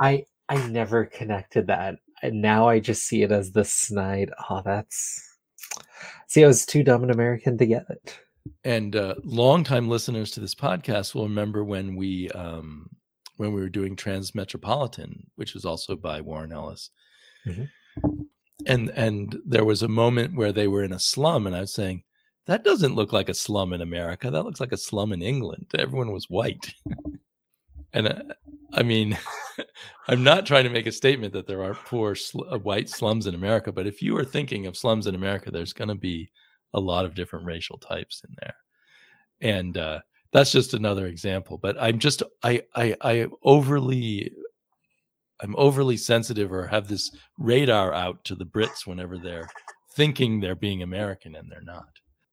[0.00, 1.94] I I never connected that.
[2.20, 4.32] And now I just see it as the snide.
[4.50, 5.22] Oh, that's
[6.26, 8.18] see, I was too dumb an American to get it.
[8.64, 12.90] And uh, longtime listeners to this podcast will remember when we um,
[13.36, 16.90] when we were doing Transmetropolitan, which was also by Warren Ellis.
[17.46, 18.23] Mm-hmm.
[18.66, 21.74] And and there was a moment where they were in a slum, and I was
[21.74, 22.02] saying,
[22.46, 24.30] that doesn't look like a slum in America.
[24.30, 25.66] That looks like a slum in England.
[25.78, 26.74] Everyone was white.
[27.92, 28.22] and uh,
[28.72, 29.18] I mean,
[30.08, 33.26] I'm not trying to make a statement that there are poor sl- uh, white slums
[33.26, 36.30] in America, but if you are thinking of slums in America, there's going to be
[36.74, 38.54] a lot of different racial types in there.
[39.40, 40.00] And uh,
[40.32, 41.56] that's just another example.
[41.56, 44.32] But I'm just, I, I, I overly,
[45.44, 49.46] I'm overly sensitive or have this radar out to the Brits whenever they're
[49.92, 51.88] thinking they're being American and they're not.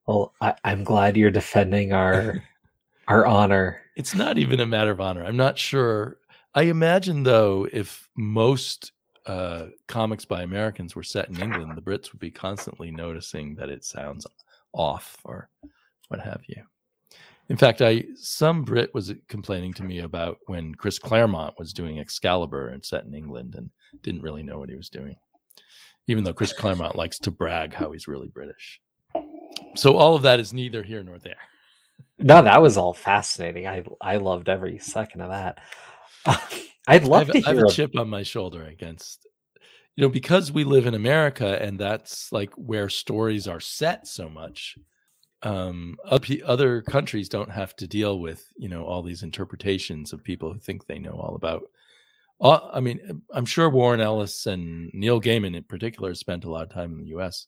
[0.08, 2.42] Well, I, I'm glad you're defending our
[3.10, 3.82] our honor.
[3.98, 5.26] It's not even a matter of honor.
[5.26, 6.20] I'm not sure.
[6.56, 8.94] I imagine though, if most
[9.26, 13.70] uh, comics by Americans were set in England, the Brits would be constantly noticing that
[13.70, 14.26] it sounds
[14.74, 15.50] off or
[16.08, 16.64] what have you.
[17.52, 22.00] In fact, I some Brit was complaining to me about when Chris Claremont was doing
[22.00, 23.70] Excalibur and set in England and
[24.04, 25.18] didn't really know what he was doing,
[26.08, 28.80] even though Chris Claremont likes to brag how he's really British.
[29.76, 31.36] So all of that is neither here nor there.
[32.18, 33.68] No, that was all fascinating.
[33.68, 35.58] I I loved every second of that.
[36.88, 39.28] I'd love I have, to hear I have a chip on my shoulder against
[39.98, 44.30] you know because we live in America and that's like where stories are set so
[44.30, 44.78] much.
[45.44, 45.98] Um,
[46.46, 50.60] other countries don't have to deal with you know all these interpretations of people who
[50.60, 51.64] think they know all about.
[52.44, 56.74] I mean, I'm sure Warren Ellis and Neil Gaiman in particular spent a lot of
[56.74, 57.46] time in the U.S.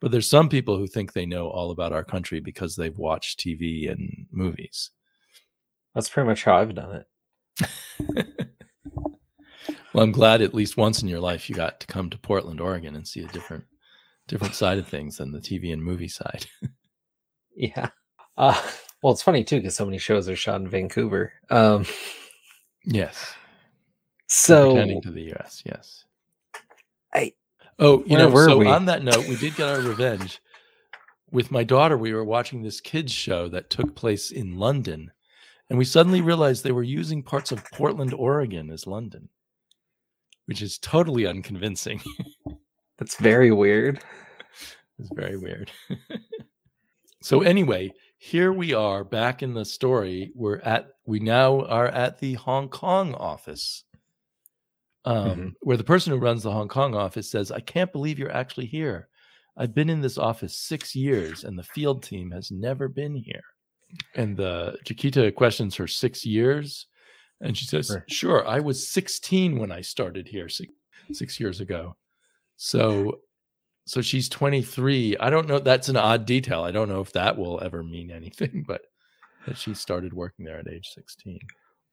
[0.00, 3.38] But there's some people who think they know all about our country because they've watched
[3.38, 4.90] TV and movies.
[5.94, 7.06] That's pretty much how I've done it.
[9.92, 12.60] well, I'm glad at least once in your life you got to come to Portland,
[12.60, 13.64] Oregon and see a different
[14.26, 16.46] different side of things than the TV and movie side.
[17.54, 17.88] Yeah.
[18.36, 18.60] Uh,
[19.02, 21.32] well, it's funny too because so many shows are shot in Vancouver.
[21.50, 21.84] Um,
[22.84, 23.34] yes.
[24.28, 26.04] so Pretending to the US, yes.
[27.14, 27.34] I-
[27.78, 28.66] Oh, you Where know, were so we?
[28.68, 30.40] on that note, we did get our revenge.
[31.30, 35.10] With my daughter, we were watching this kids show that took place in London,
[35.70, 39.30] and we suddenly realized they were using parts of Portland, Oregon as London,
[40.46, 42.00] which is totally unconvincing.
[42.98, 44.02] that's very weird.
[44.98, 45.70] It's very weird.
[47.22, 50.32] so anyway, here we are back in the story.
[50.34, 53.84] We're at we now are at the Hong Kong office.
[55.04, 55.52] Um, Mhm.
[55.62, 58.66] where the person who runs the Hong Kong office says, I can't believe you're actually
[58.66, 59.08] here.
[59.56, 63.42] I've been in this office six years and the field team has never been here.
[64.14, 66.86] And the Jakita questions her six years.
[67.40, 68.08] And she says, Right.
[68.10, 70.72] Sure, I was 16 when I started here six,
[71.12, 71.96] six years ago.
[72.56, 73.22] So
[73.84, 75.16] so she's 23.
[75.18, 75.58] I don't know.
[75.58, 76.62] That's an odd detail.
[76.62, 78.82] I don't know if that will ever mean anything, but
[79.46, 81.38] that she started working there at age 16.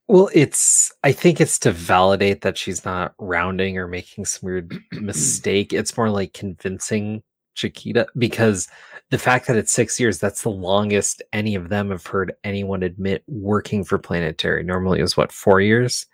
[0.07, 4.79] Well, it's I think it's to validate that she's not rounding or making some weird
[4.93, 5.71] mistake.
[5.71, 7.21] It's more like convincing
[7.55, 8.67] Jakita because
[9.11, 12.83] the fact that it's six years, that's the longest any of them have heard anyone
[12.83, 14.63] admit working for Planetary.
[14.63, 16.05] Normally it was what, four years?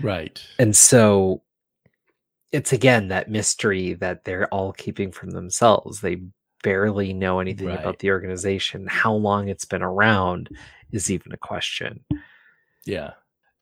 [0.00, 0.40] Right.
[0.58, 1.42] And so
[2.54, 6.00] it's again that mystery that they're all keeping from themselves.
[6.00, 6.22] They
[6.62, 7.80] barely know anything Right.
[7.80, 8.86] about the organization.
[8.88, 10.48] How long it's been around
[10.92, 12.04] is even a question.
[12.86, 13.14] Yeah.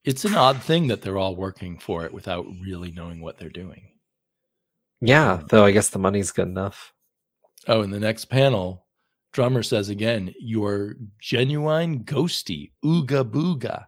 [0.05, 3.49] It's an odd thing that they're all working for it without really knowing what they're
[3.64, 3.93] doing.
[5.01, 6.93] Yeah, Um, though I guess the money's good enough.
[7.66, 8.86] Oh, in the next panel,
[9.32, 13.86] drummer says again, you're genuine ghosty, ooga booga.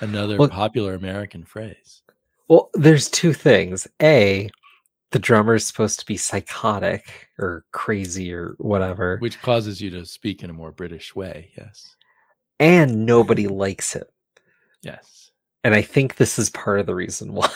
[0.00, 2.02] Another Well- popular American phrase.
[2.48, 3.86] Well, there's two things.
[4.02, 4.48] A,
[5.12, 10.42] the drummer's supposed to be psychotic or crazy or whatever, Which causes you to speak
[10.42, 11.52] in a more British way.
[11.56, 11.96] Yes.
[12.60, 14.08] and nobody likes it.
[14.82, 15.30] Yes.
[15.64, 17.50] And I think this is part of the reason why.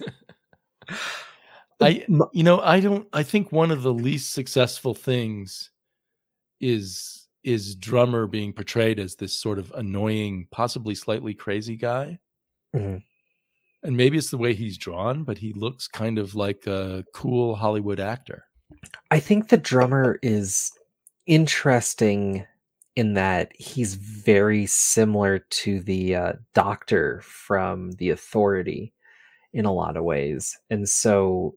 [1.80, 5.70] I you know, I don't I think one of the least successful things
[6.60, 12.18] is is drummer being portrayed as this sort of annoying, possibly slightly crazy guy.
[12.74, 13.02] Mhm.
[13.82, 17.56] And maybe it's the way he's drawn, but he looks kind of like a cool
[17.56, 18.44] Hollywood actor.
[19.10, 20.70] I think the drummer is
[21.26, 22.46] interesting
[22.94, 28.92] in that he's very similar to the uh, doctor from the authority
[29.54, 31.54] in a lot of ways and so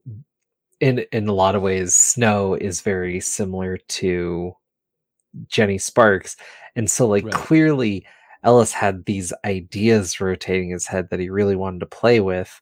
[0.80, 4.52] in in a lot of ways snow is very similar to
[5.46, 6.36] jenny sparks
[6.76, 7.32] and so like Right.
[7.34, 8.06] clearly
[8.46, 12.60] ellis had these ideas rotating his head that he really wanted to play with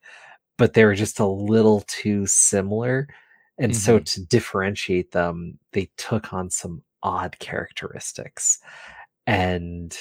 [0.56, 3.06] but they were just a little too similar
[3.58, 4.04] and so mm-hmm.
[4.04, 8.58] to differentiate them they took on some odd characteristics
[9.26, 9.96] and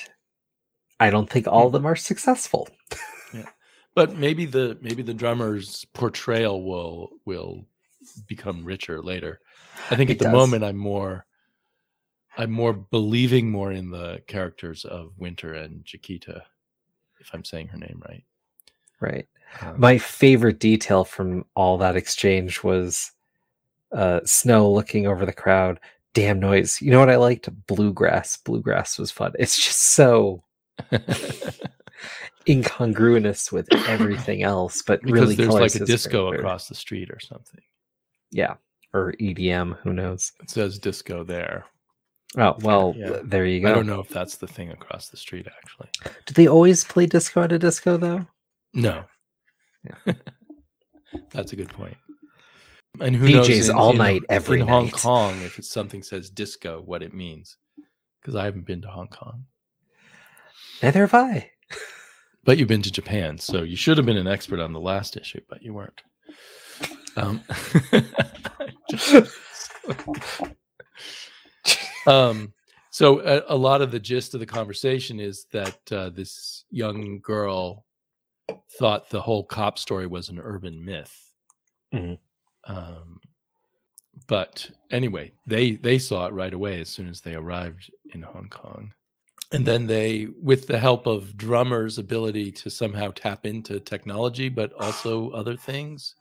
[0.99, 1.73] i don't think all of mm.
[1.73, 2.67] them are successful
[3.95, 7.65] But maybe the maybe the drummer's portrayal will will
[8.27, 9.39] become richer later.
[9.91, 10.33] I think It at the does.
[10.33, 11.25] moment I'm more
[12.37, 16.41] I'm more believing more in the characters of Winter and Jakita,
[17.19, 18.23] if I'm saying her name right.
[18.99, 19.27] right.
[19.61, 23.11] Um, my favorite detail from all that exchange was
[23.91, 25.79] uh snow looking over the crowd.
[26.13, 26.81] Damn noise.
[26.81, 27.49] You know what i liked?
[27.67, 28.37] Bluegrass.
[28.37, 29.33] Bluegrass was fun.
[29.37, 30.43] It's just so
[32.49, 37.19] incongruous with everything else but because really there's like a disco across the street or
[37.19, 37.61] something.
[38.31, 38.55] yeah.
[38.93, 40.31] Or edm who knows?
[40.41, 41.65] It says disco there.
[42.37, 43.19] Oh well Yeah.
[43.23, 45.89] there you go I don't know if that's the thing across the street actually.
[46.25, 48.25] do they always play disco at a disco though
[48.73, 49.03] No.
[49.83, 50.13] Yeah.
[51.31, 51.95] That's a good point.
[52.99, 54.89] And who knows DJs in- all in- night, every in Hong.
[54.89, 57.57] Kong if it's something says disco, what it means?
[58.21, 59.45] Because I haven't been to Hong Kong,
[60.81, 61.51] neither have i
[62.45, 65.15] but you've been to Japan, so you should have been an expert on the last
[65.17, 66.01] issue, but you weren't.
[67.15, 67.41] Um,
[72.07, 72.53] um,
[72.89, 77.19] so a, a lot of the gist of the conversation is that uh, this young
[77.21, 77.85] girl
[78.77, 81.31] thought the whole cop story was an urban myth.
[81.93, 82.17] Mhm.
[82.65, 83.19] Um,
[84.27, 88.47] but anyway, they they saw it right away as soon as they arrived in Hong
[88.49, 88.93] Kong,
[89.51, 94.71] and then they, with the help of drummers' ability to somehow tap into technology, but
[94.73, 96.15] also other things,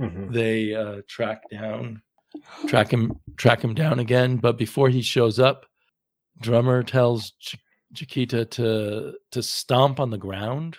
[0.00, 0.32] Mhm.
[0.32, 2.02] they uh, track down
[2.66, 5.66] track him track him down again but before he shows up
[6.40, 7.58] drummer tells Ch-
[7.94, 10.78] jakita to to stomp on the ground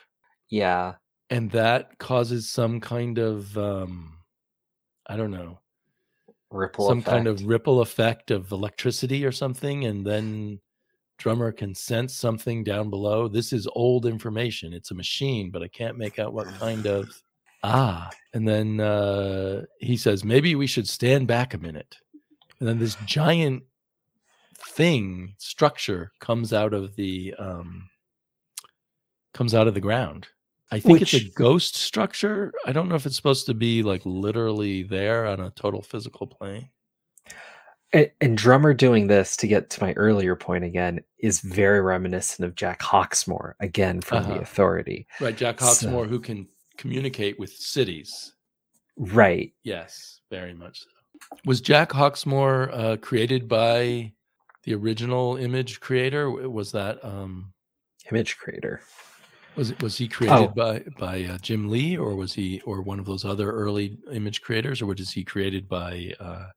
[0.49, 0.93] yeah
[1.29, 4.17] and that causes some kind of um
[5.07, 5.59] i don't know
[6.53, 7.11] Ripple some effect.
[7.11, 10.59] kind of ripple effect of electricity or something, and then
[11.17, 13.27] drummer can sense something down below.
[13.27, 14.71] This is old information.
[14.71, 17.09] It's a machine, but I can't make out what kind of.
[17.63, 21.97] Ah, and then uh, he says maybe we should stand back a minute,
[22.59, 23.63] and then this giant
[24.57, 27.89] thing structure comes out of the um,
[29.33, 30.27] comes out of the ground.
[30.71, 32.51] I think it's a ghost structure.
[32.65, 36.25] I don't know if it's supposed to be like literally there on a total physical
[36.25, 36.69] plane.
[37.93, 42.43] A- And drummer doing this to get to my earlier point again is very reminiscent
[42.47, 44.33] of Jack Hawksmoor again from Uh-huh.
[44.33, 45.05] the Authority.
[45.21, 46.47] Right, Jack So- Hawksmoor, who can
[46.77, 48.33] communicate with cities.
[48.97, 49.53] Right.
[49.63, 50.87] Yes, very much so.
[51.45, 54.11] Was Jack Hawksmoor uh, created by
[54.63, 56.29] the original image creator?
[56.29, 57.53] Was that um,
[58.11, 58.81] Image creator.
[59.55, 60.53] was it was he created Oh.
[60.55, 64.41] by by uh, Jim Lee, or was he or one of those other early image
[64.41, 66.47] creators, or was he created by uh,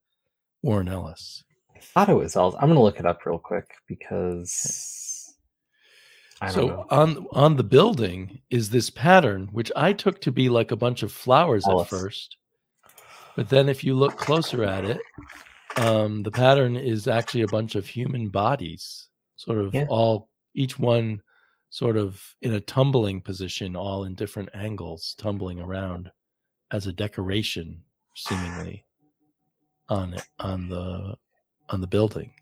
[0.63, 1.45] Warren Ellis?
[1.75, 2.57] I thought it was else.
[2.59, 4.51] I'm gonna look it up real quick because
[6.53, 6.87] so know.
[6.91, 11.03] on on the building is this pattern which i took to be like a bunch
[11.03, 11.93] of flowers Alice.
[11.93, 12.37] at first
[13.37, 15.01] but then if you look closer at it
[15.77, 19.87] um the pattern is actually a bunch of human bodies sort of Yeah.
[19.89, 21.23] all each one
[21.71, 26.11] sort of in a tumbling position all in different angles tumbling around
[26.71, 27.83] as a decoration
[28.15, 28.85] seemingly
[29.89, 31.17] on it on the
[31.71, 32.33] on the building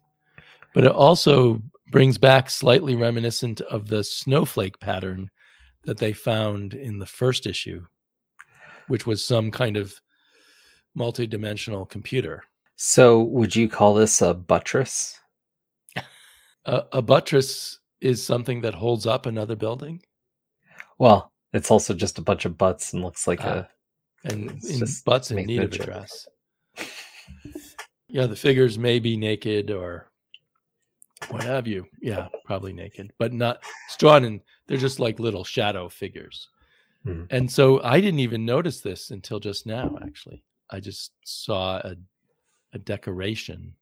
[0.75, 1.61] but it also
[1.91, 5.31] brings back slightly reminiscent of the snowflake pattern
[5.85, 7.85] that they found in the first issue,
[8.89, 9.95] which was some kind of
[10.95, 12.43] multi-dimensional computer.
[12.77, 15.19] So would you call this a buttress?
[16.67, 20.03] A, a buttress is something that holds up another building,
[20.99, 23.69] Well, it's also just a bunch of butts and looks like Ah, a
[24.25, 26.27] and in butts in need of a dress.
[28.09, 30.11] Yeah, the figures may be naked or
[31.29, 31.87] what have you.
[32.01, 34.41] Yeah, probably naked, but not it's drawn in.
[34.67, 36.49] They're just like little shadow figures.
[37.07, 37.27] Mhm.
[37.31, 39.99] And so I didn't even notice this until just now.
[40.03, 41.97] Actually, I just saw a
[42.73, 43.75] a decoration,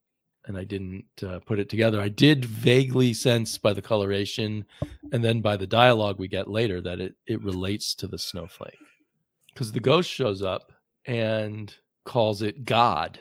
[0.47, 2.01] and I didn't uh, put it together.
[2.01, 4.67] I did vaguely sense by the coloration,
[5.13, 8.79] and then by the dialogue we get later that it it relates to the snowflake,
[9.53, 10.73] because the ghost shows up
[11.07, 11.75] and
[12.05, 13.19] calls it God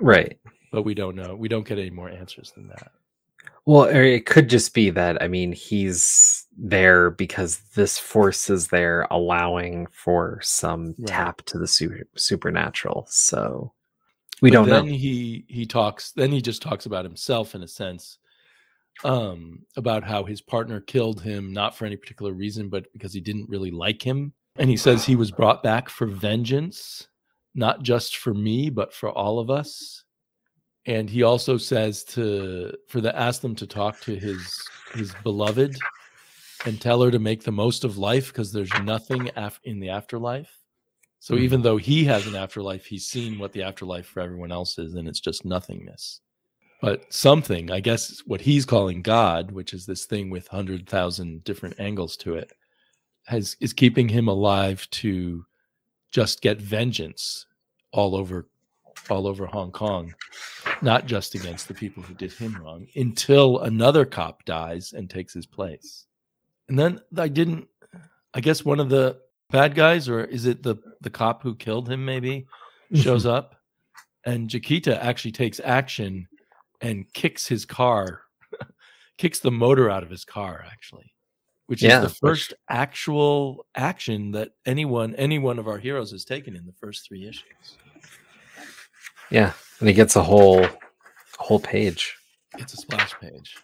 [0.00, 0.38] right.
[0.72, 1.34] but we don't know.
[1.34, 2.92] We don't get any more answers than that.
[3.64, 9.08] Well, it could just be that I mean he's there because this force is there,
[9.10, 11.08] allowing for some Right.
[11.08, 13.06] tap to the su- supernatural.
[13.10, 13.72] So
[14.40, 14.92] we But don't then know.
[14.92, 16.12] he he talks.
[16.12, 18.18] Then he just talks about himself in a sense,
[19.04, 23.20] um, about how his partner killed him not for any particular reason, but because he
[23.20, 24.32] didn't really like him.
[24.56, 27.08] And he says he was brought back for vengeance,
[27.54, 30.04] not just for me, but for all of us.
[30.86, 35.76] And he also says to for the ask them to talk to his his beloved
[36.64, 39.90] and tell her to make the most of life because there's nothing af- in the
[39.90, 40.50] afterlife.
[41.18, 41.40] So Mhm.
[41.40, 44.94] even though he has an afterlife, he's seen what the afterlife for everyone else is,
[44.94, 46.20] and it's just nothingness.
[46.82, 51.42] But something, I guess, what he's calling God, which is this thing with hundred thousand
[51.44, 52.52] different angles to it,
[53.26, 55.44] has is keeping him alive to
[56.10, 57.46] just get vengeance
[57.92, 58.48] all over,
[59.08, 60.14] all over Hong Kong,
[60.82, 65.32] not just against the people who did him wrong, until another cop dies and takes
[65.32, 66.06] his place.
[66.68, 67.68] And then I didn't.
[68.34, 69.18] I guess one of the
[69.50, 72.04] bad guys, or is it the the cop who killed him?
[72.04, 72.46] Maybe
[72.92, 73.56] shows up,
[74.26, 76.28] and Jakita actually takes action
[76.80, 78.22] and kicks his car,
[79.18, 80.64] kicks the motor out of his car.
[80.70, 81.12] Actually,
[81.66, 86.12] which Yeah, is the which- first actual action that anyone, any one of our heroes
[86.12, 87.78] has taken in the first three issues.
[89.30, 90.66] Yeah, and he gets a whole
[91.38, 92.16] whole page.
[92.58, 93.56] It's a splash page.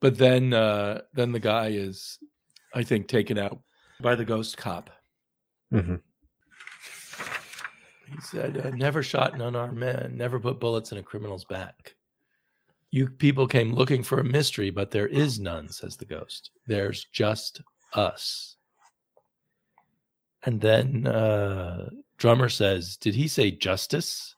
[0.00, 2.18] But then uh then the guy is
[2.74, 3.58] I think taken out
[4.00, 4.90] by the ghost cop.
[5.72, 6.00] Mhm.
[8.06, 11.94] He said, uh, never shot an unarmed man, never put bullets in a criminal's back.
[12.90, 16.50] You people came looking for a mystery, but there is none, says the ghost.
[16.66, 18.56] There's just us.
[20.44, 24.36] And then uh, Drummer says, Did he say justice?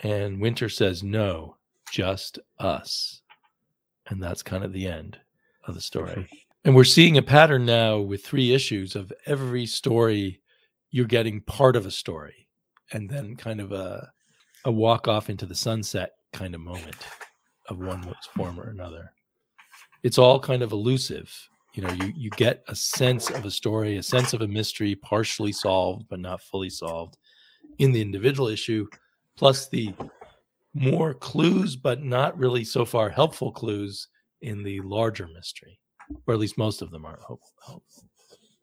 [0.00, 1.56] And Winter says, No,
[1.90, 3.22] just us.
[4.08, 5.18] And that's kind of the end
[5.66, 6.28] of the story.
[6.64, 10.40] And we're seeing a pattern now with three issues of every story,
[10.90, 12.45] you're getting part of a story
[12.92, 14.10] and then kind of a,
[14.64, 16.96] a walk off into the sunset kind of moment
[17.68, 19.12] of one form or another.
[20.02, 21.32] It's all kind of elusive.
[21.74, 24.94] You know, you, you get a sense of a story, a sense of a mystery,
[24.94, 27.18] partially solved, but not fully solved
[27.78, 28.86] in the individual issue,
[29.36, 29.92] plus the
[30.72, 34.08] more clues, but not really so far helpful clues
[34.42, 35.78] in the larger mystery,
[36.26, 38.04] or at least most of them aren't helpful, helpful,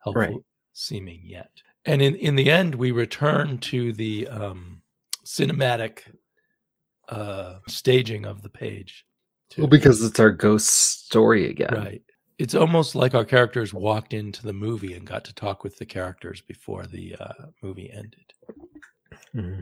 [0.03, 0.43] helpful right.
[0.73, 1.51] seeming yet.
[1.85, 4.81] And in, in the end, we return to the um,
[5.25, 5.99] cinematic
[7.09, 9.05] uh, staging of the page.
[9.49, 9.63] Too.
[9.63, 11.73] Well, because it's our ghost story again.
[11.73, 12.01] Right.
[12.39, 15.85] It's almost like our characters walked into the movie and got to talk with the
[15.85, 18.33] characters before the uh, movie ended.
[19.35, 19.61] Mm-hmm.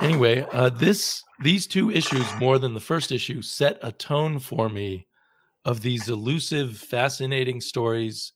[0.00, 4.68] Anyway, uh, this these two issues, more than the first issue, set a tone for
[4.68, 5.06] me
[5.64, 8.32] of these elusive, fascinating stories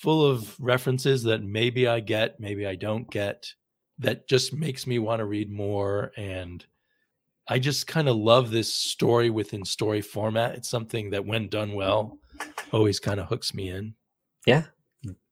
[0.00, 3.52] full of references that maybe I get, maybe I don't get,
[3.98, 6.12] that just makes me want to read more.
[6.16, 6.64] And
[7.48, 10.54] I just kind of love this story within story format.
[10.54, 12.18] It's something that, when done well,
[12.72, 13.94] always kind of hooks me in.
[14.46, 14.64] Yeah.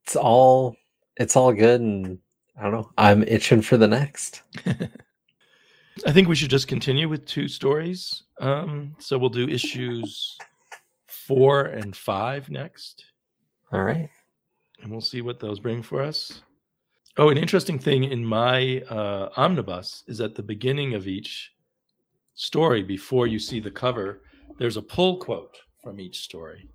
[0.04, 0.76] It's all
[1.16, 2.18] it's all good and
[2.58, 2.90] I don't know.
[2.98, 4.42] I'm itching for the next.
[6.06, 8.24] I think we should just continue with two stories.
[8.38, 10.36] Um, so we'll do issues
[11.06, 13.04] four and five next.
[13.72, 14.10] All right.
[14.82, 16.42] And we'll see what those bring for us.
[17.16, 21.52] Oh, an interesting thing in my uh, omnibus is at the beginning of each
[22.38, 24.22] story, before you see the cover,
[24.58, 26.68] there's a pull quote from each story.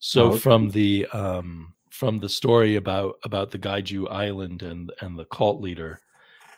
[0.00, 0.38] So oh, okay.
[0.38, 5.60] from the um, from the story about about the Kaiju Island and and the cult
[5.60, 6.00] leader,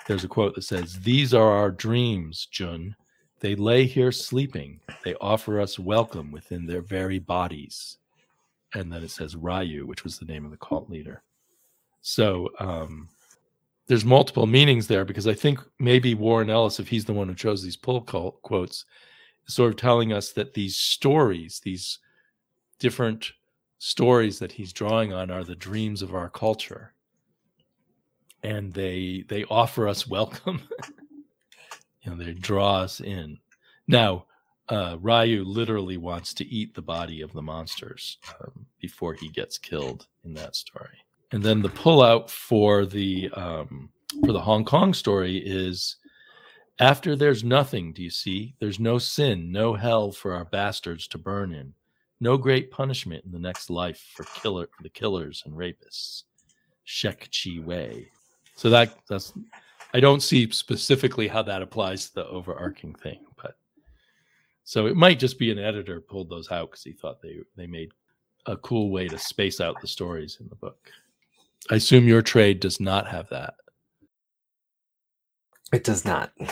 [0.08, 2.96] there's a quote that says, "These are our dreams, Jun.
[3.40, 4.80] They lay here sleeping.
[5.04, 7.98] They offer us welcome within their very bodies."
[8.74, 11.22] And then it says Ryu, which was the name of the cult leader.
[12.02, 13.08] So um,
[13.86, 17.34] there's multiple meanings there because I think maybe Warren Ellis, if he's the one who
[17.34, 18.84] chose these pull quotes,
[19.46, 21.98] is sort of telling us that these stories, these
[22.78, 23.32] different
[23.78, 26.94] stories that he's drawing on, are the dreams of our culture,
[28.42, 30.60] and they they offer us welcome.
[32.02, 33.38] you know, they draw us in.
[33.86, 34.26] Now,
[34.68, 39.58] uh, Ryu literally wants to eat the body of the monsters um, before he gets
[39.58, 40.98] killed in that story.
[41.32, 43.90] And then the pullout for the um,
[44.24, 45.96] for the Hong Kong story is
[46.78, 48.54] after there's nothing, do you see?
[48.60, 51.74] There's no sin, no hell for our bastards to burn in,
[52.20, 56.24] no great punishment in the next life for killer for the killers and rapists.
[56.84, 58.08] Shek Chi Wei.
[58.56, 59.32] So that that's
[59.92, 63.20] I don't see specifically how that applies to the overarching thing,
[64.64, 67.66] so it might just be an editor pulled those out because he thought they they
[67.66, 67.92] made
[68.46, 70.90] a cool way to space out the stories in the book.
[71.70, 73.54] I assume your trade does not have that.
[75.72, 76.32] It does not.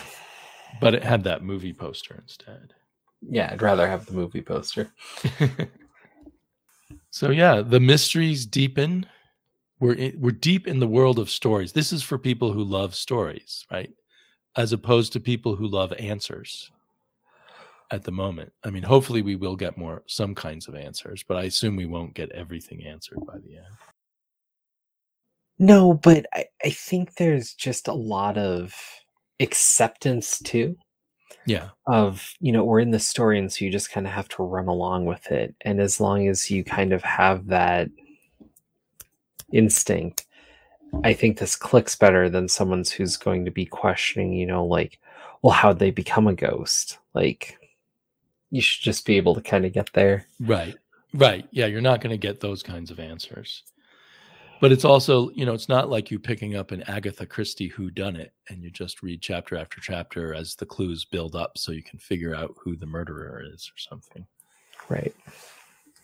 [0.80, 2.72] But it had that movie poster instead.
[3.20, 4.90] Yeah, I'd rather have the movie poster.
[7.10, 9.04] so yeah, the mysteries deepen.
[9.78, 11.72] We're in, we're deep in the world of stories.
[11.72, 13.90] This is for people who love stories, right?
[14.56, 16.72] As opposed to people who love answers.
[17.92, 21.36] At the moment, I mean, hopefully we will get more some kinds of answers, but
[21.36, 23.66] I assume we won't get everything answered by the end.
[25.58, 28.74] No, but I, I think there's just a lot of
[29.40, 30.76] acceptance too.
[31.44, 31.68] Yeah.
[31.86, 34.42] Of, you know, we're in the story and so you just kind of have to
[34.42, 35.54] run along with it.
[35.60, 37.90] And as long as you kind of have that
[39.52, 40.24] instinct,
[41.04, 44.98] I think this clicks better than someone's who's going to be questioning, you know, like,
[45.42, 46.98] well, how'd they become a ghost?
[47.14, 47.58] Like,
[48.52, 50.26] you should just be able to kind of get there.
[50.38, 50.76] Right.
[51.12, 51.48] Right.
[51.50, 51.66] Yeah.
[51.66, 53.64] You're not going to get those kinds of answers
[54.62, 57.90] but it's also you know it's not like you picking up an agatha christie who
[57.90, 61.72] done it and you just read chapter after chapter as the clues build up so
[61.72, 64.24] you can figure out who the murderer is or something
[64.88, 65.14] right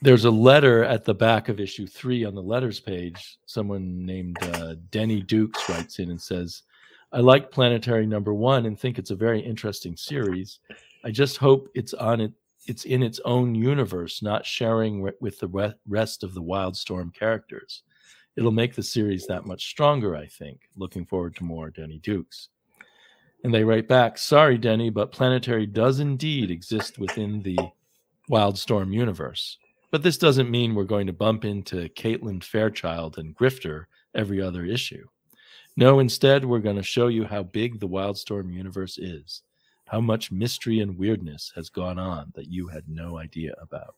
[0.03, 4.37] there's a letter at the back of issue three on the letters page someone named
[4.55, 6.63] uh, denny dukes writes in and says
[7.13, 10.59] i like planetary number one and think it's a very interesting series
[11.05, 12.33] i just hope it's on it
[12.67, 17.83] it's in its own universe not sharing with the rest of the wildstorm characters
[18.39, 20.61] it'll make the series that much stronger, I think.
[20.77, 22.51] Looking forward to more Denny Dukes.
[23.43, 27.59] And they write back, sorry, Denny, but Planetary does indeed exist within the
[28.31, 29.59] Wildstorm universe.
[29.91, 34.65] But this doesn't mean we're going to bump into Caitlin Fairchild and Grifter every other
[34.65, 35.05] issue.
[35.77, 39.43] No, instead, we're going to show you how big the Wildstorm universe is,
[39.91, 43.95] how much mystery and weirdness has gone on that you had no idea about.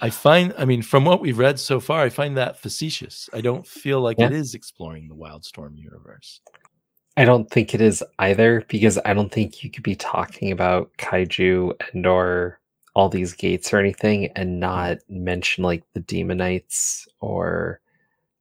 [0.00, 3.28] I find, I mean, from what we've read so far, I find that facetious.
[3.32, 4.26] I don't feel like Yeah.
[4.26, 6.40] it is exploring the Wildstorm universe.
[7.16, 10.92] I don't think it is either because I don't think you could be talking about
[10.98, 12.60] kaiju and or
[12.94, 17.80] all these gates or anything and not mention like the Daemonites or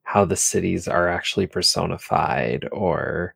[0.03, 3.33] how the cities are actually personified or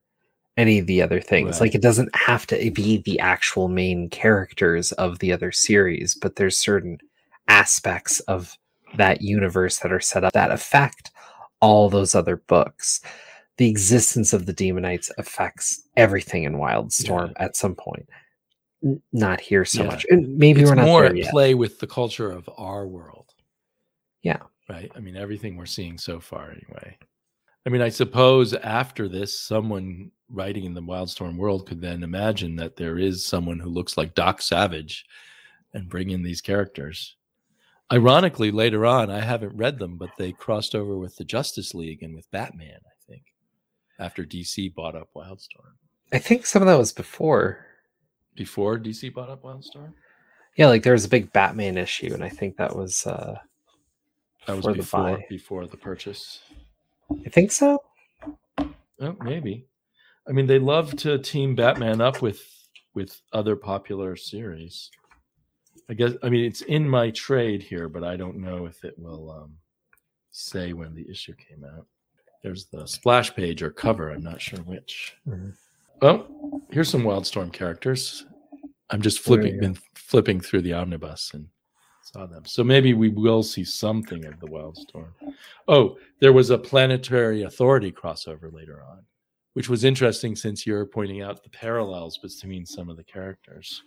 [0.62, 1.54] any of the other things.
[1.54, 1.62] Right.
[1.62, 6.36] Like it doesn't have to be the actual main characters of the other series, but
[6.36, 6.98] there's certain
[7.48, 8.58] aspects of
[8.96, 11.12] that universe that are set up that affect
[11.62, 13.02] all those other books
[13.58, 18.10] the existence of the Daemonites affects everything in Wildstorm at some point.
[18.84, 19.90] N- Not here so Yeah.
[19.90, 20.06] much.
[20.10, 21.30] And maybe it's we're not more at yet.
[21.30, 23.34] play with the culture of our world.
[24.24, 24.40] Yeah.
[24.68, 24.92] Right.
[24.96, 26.98] I mean, everything we're seeing so far, anyway.
[27.66, 32.56] I mean, I suppose after this, someone writing in the Wildstorm world could then imagine
[32.58, 35.06] that there is someone who looks like Doc Savage
[35.74, 37.16] and bring in these characters.
[37.92, 42.04] Ironically, later on, I haven't read them, but they crossed over with the Justice League
[42.04, 43.24] and with Batman, I think,
[44.00, 45.76] after DC bought up Wildstorm.
[46.14, 47.66] I think some of that was before.
[48.36, 49.94] Before DC bought up Wildstorm?
[50.56, 53.38] Yeah, like there was a big Batman issue, and I think that was uh
[54.48, 55.26] That was For the before buy.
[55.30, 56.40] before the purchase.
[57.26, 57.84] I think so.
[58.58, 59.66] Oh, maybe.
[60.28, 62.42] I mean, they love to team Batman up with
[62.94, 64.92] with other popular series.
[65.90, 66.14] I guess.
[66.24, 69.56] I mean, it's in my trade here, but I don't know if it will um,
[70.32, 71.86] say when the issue came out.
[72.44, 74.12] There's the splash page or cover.
[74.12, 75.16] I'm not sure which.
[75.28, 75.54] Mhm.
[76.02, 76.28] Well,
[76.72, 78.26] here's some Wildstorm characters.
[78.90, 81.48] I'm just flipping, been flipping through the omnibus and
[82.02, 82.44] saw them.
[82.46, 85.14] So maybe we will see something of the Wildstorm.
[85.68, 89.06] Oh, there was a planetary authority crossover later on,
[89.54, 93.82] which was interesting since you're pointing out the parallels between some of the characters.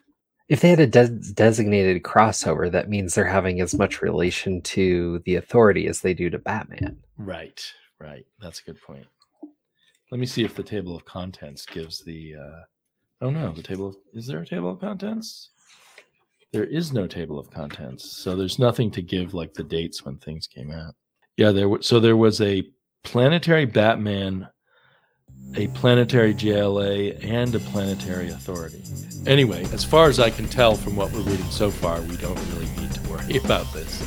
[0.49, 5.21] If they had a des- designated crossover, that means they're having as much relation to
[5.25, 6.99] the authority as they do to Batman.
[7.17, 7.65] Right,
[7.99, 8.27] right.
[8.41, 9.07] That's a good point.
[10.11, 12.35] Let me see if the table of contents gives the.
[12.39, 12.61] Uh,
[13.23, 13.89] oh no, the table.
[13.89, 15.49] Of, is there a table of contents?
[16.53, 20.19] There is no table of contents, so there's nothing to give like the dates when
[20.19, 20.95] things came out.
[21.37, 21.69] Yeah, there.
[21.69, 22.63] wa- So there was a
[23.03, 24.47] planetary Batman,
[25.57, 28.83] a planetary JLA, and a planetary Authority.
[29.27, 32.39] Anyway, as far as I can tell from what we're reading so far, we don't
[32.53, 34.03] really need to worry about this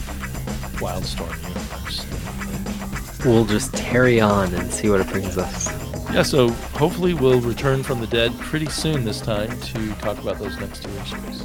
[0.79, 3.25] Wildstorm universe.
[3.25, 5.67] We'll just tarry on and see what it brings us.
[6.13, 10.39] Yeah, so hopefully we'll return from the dead pretty soon this time to talk about
[10.39, 11.43] those next two issues.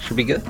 [0.00, 0.42] Should be good.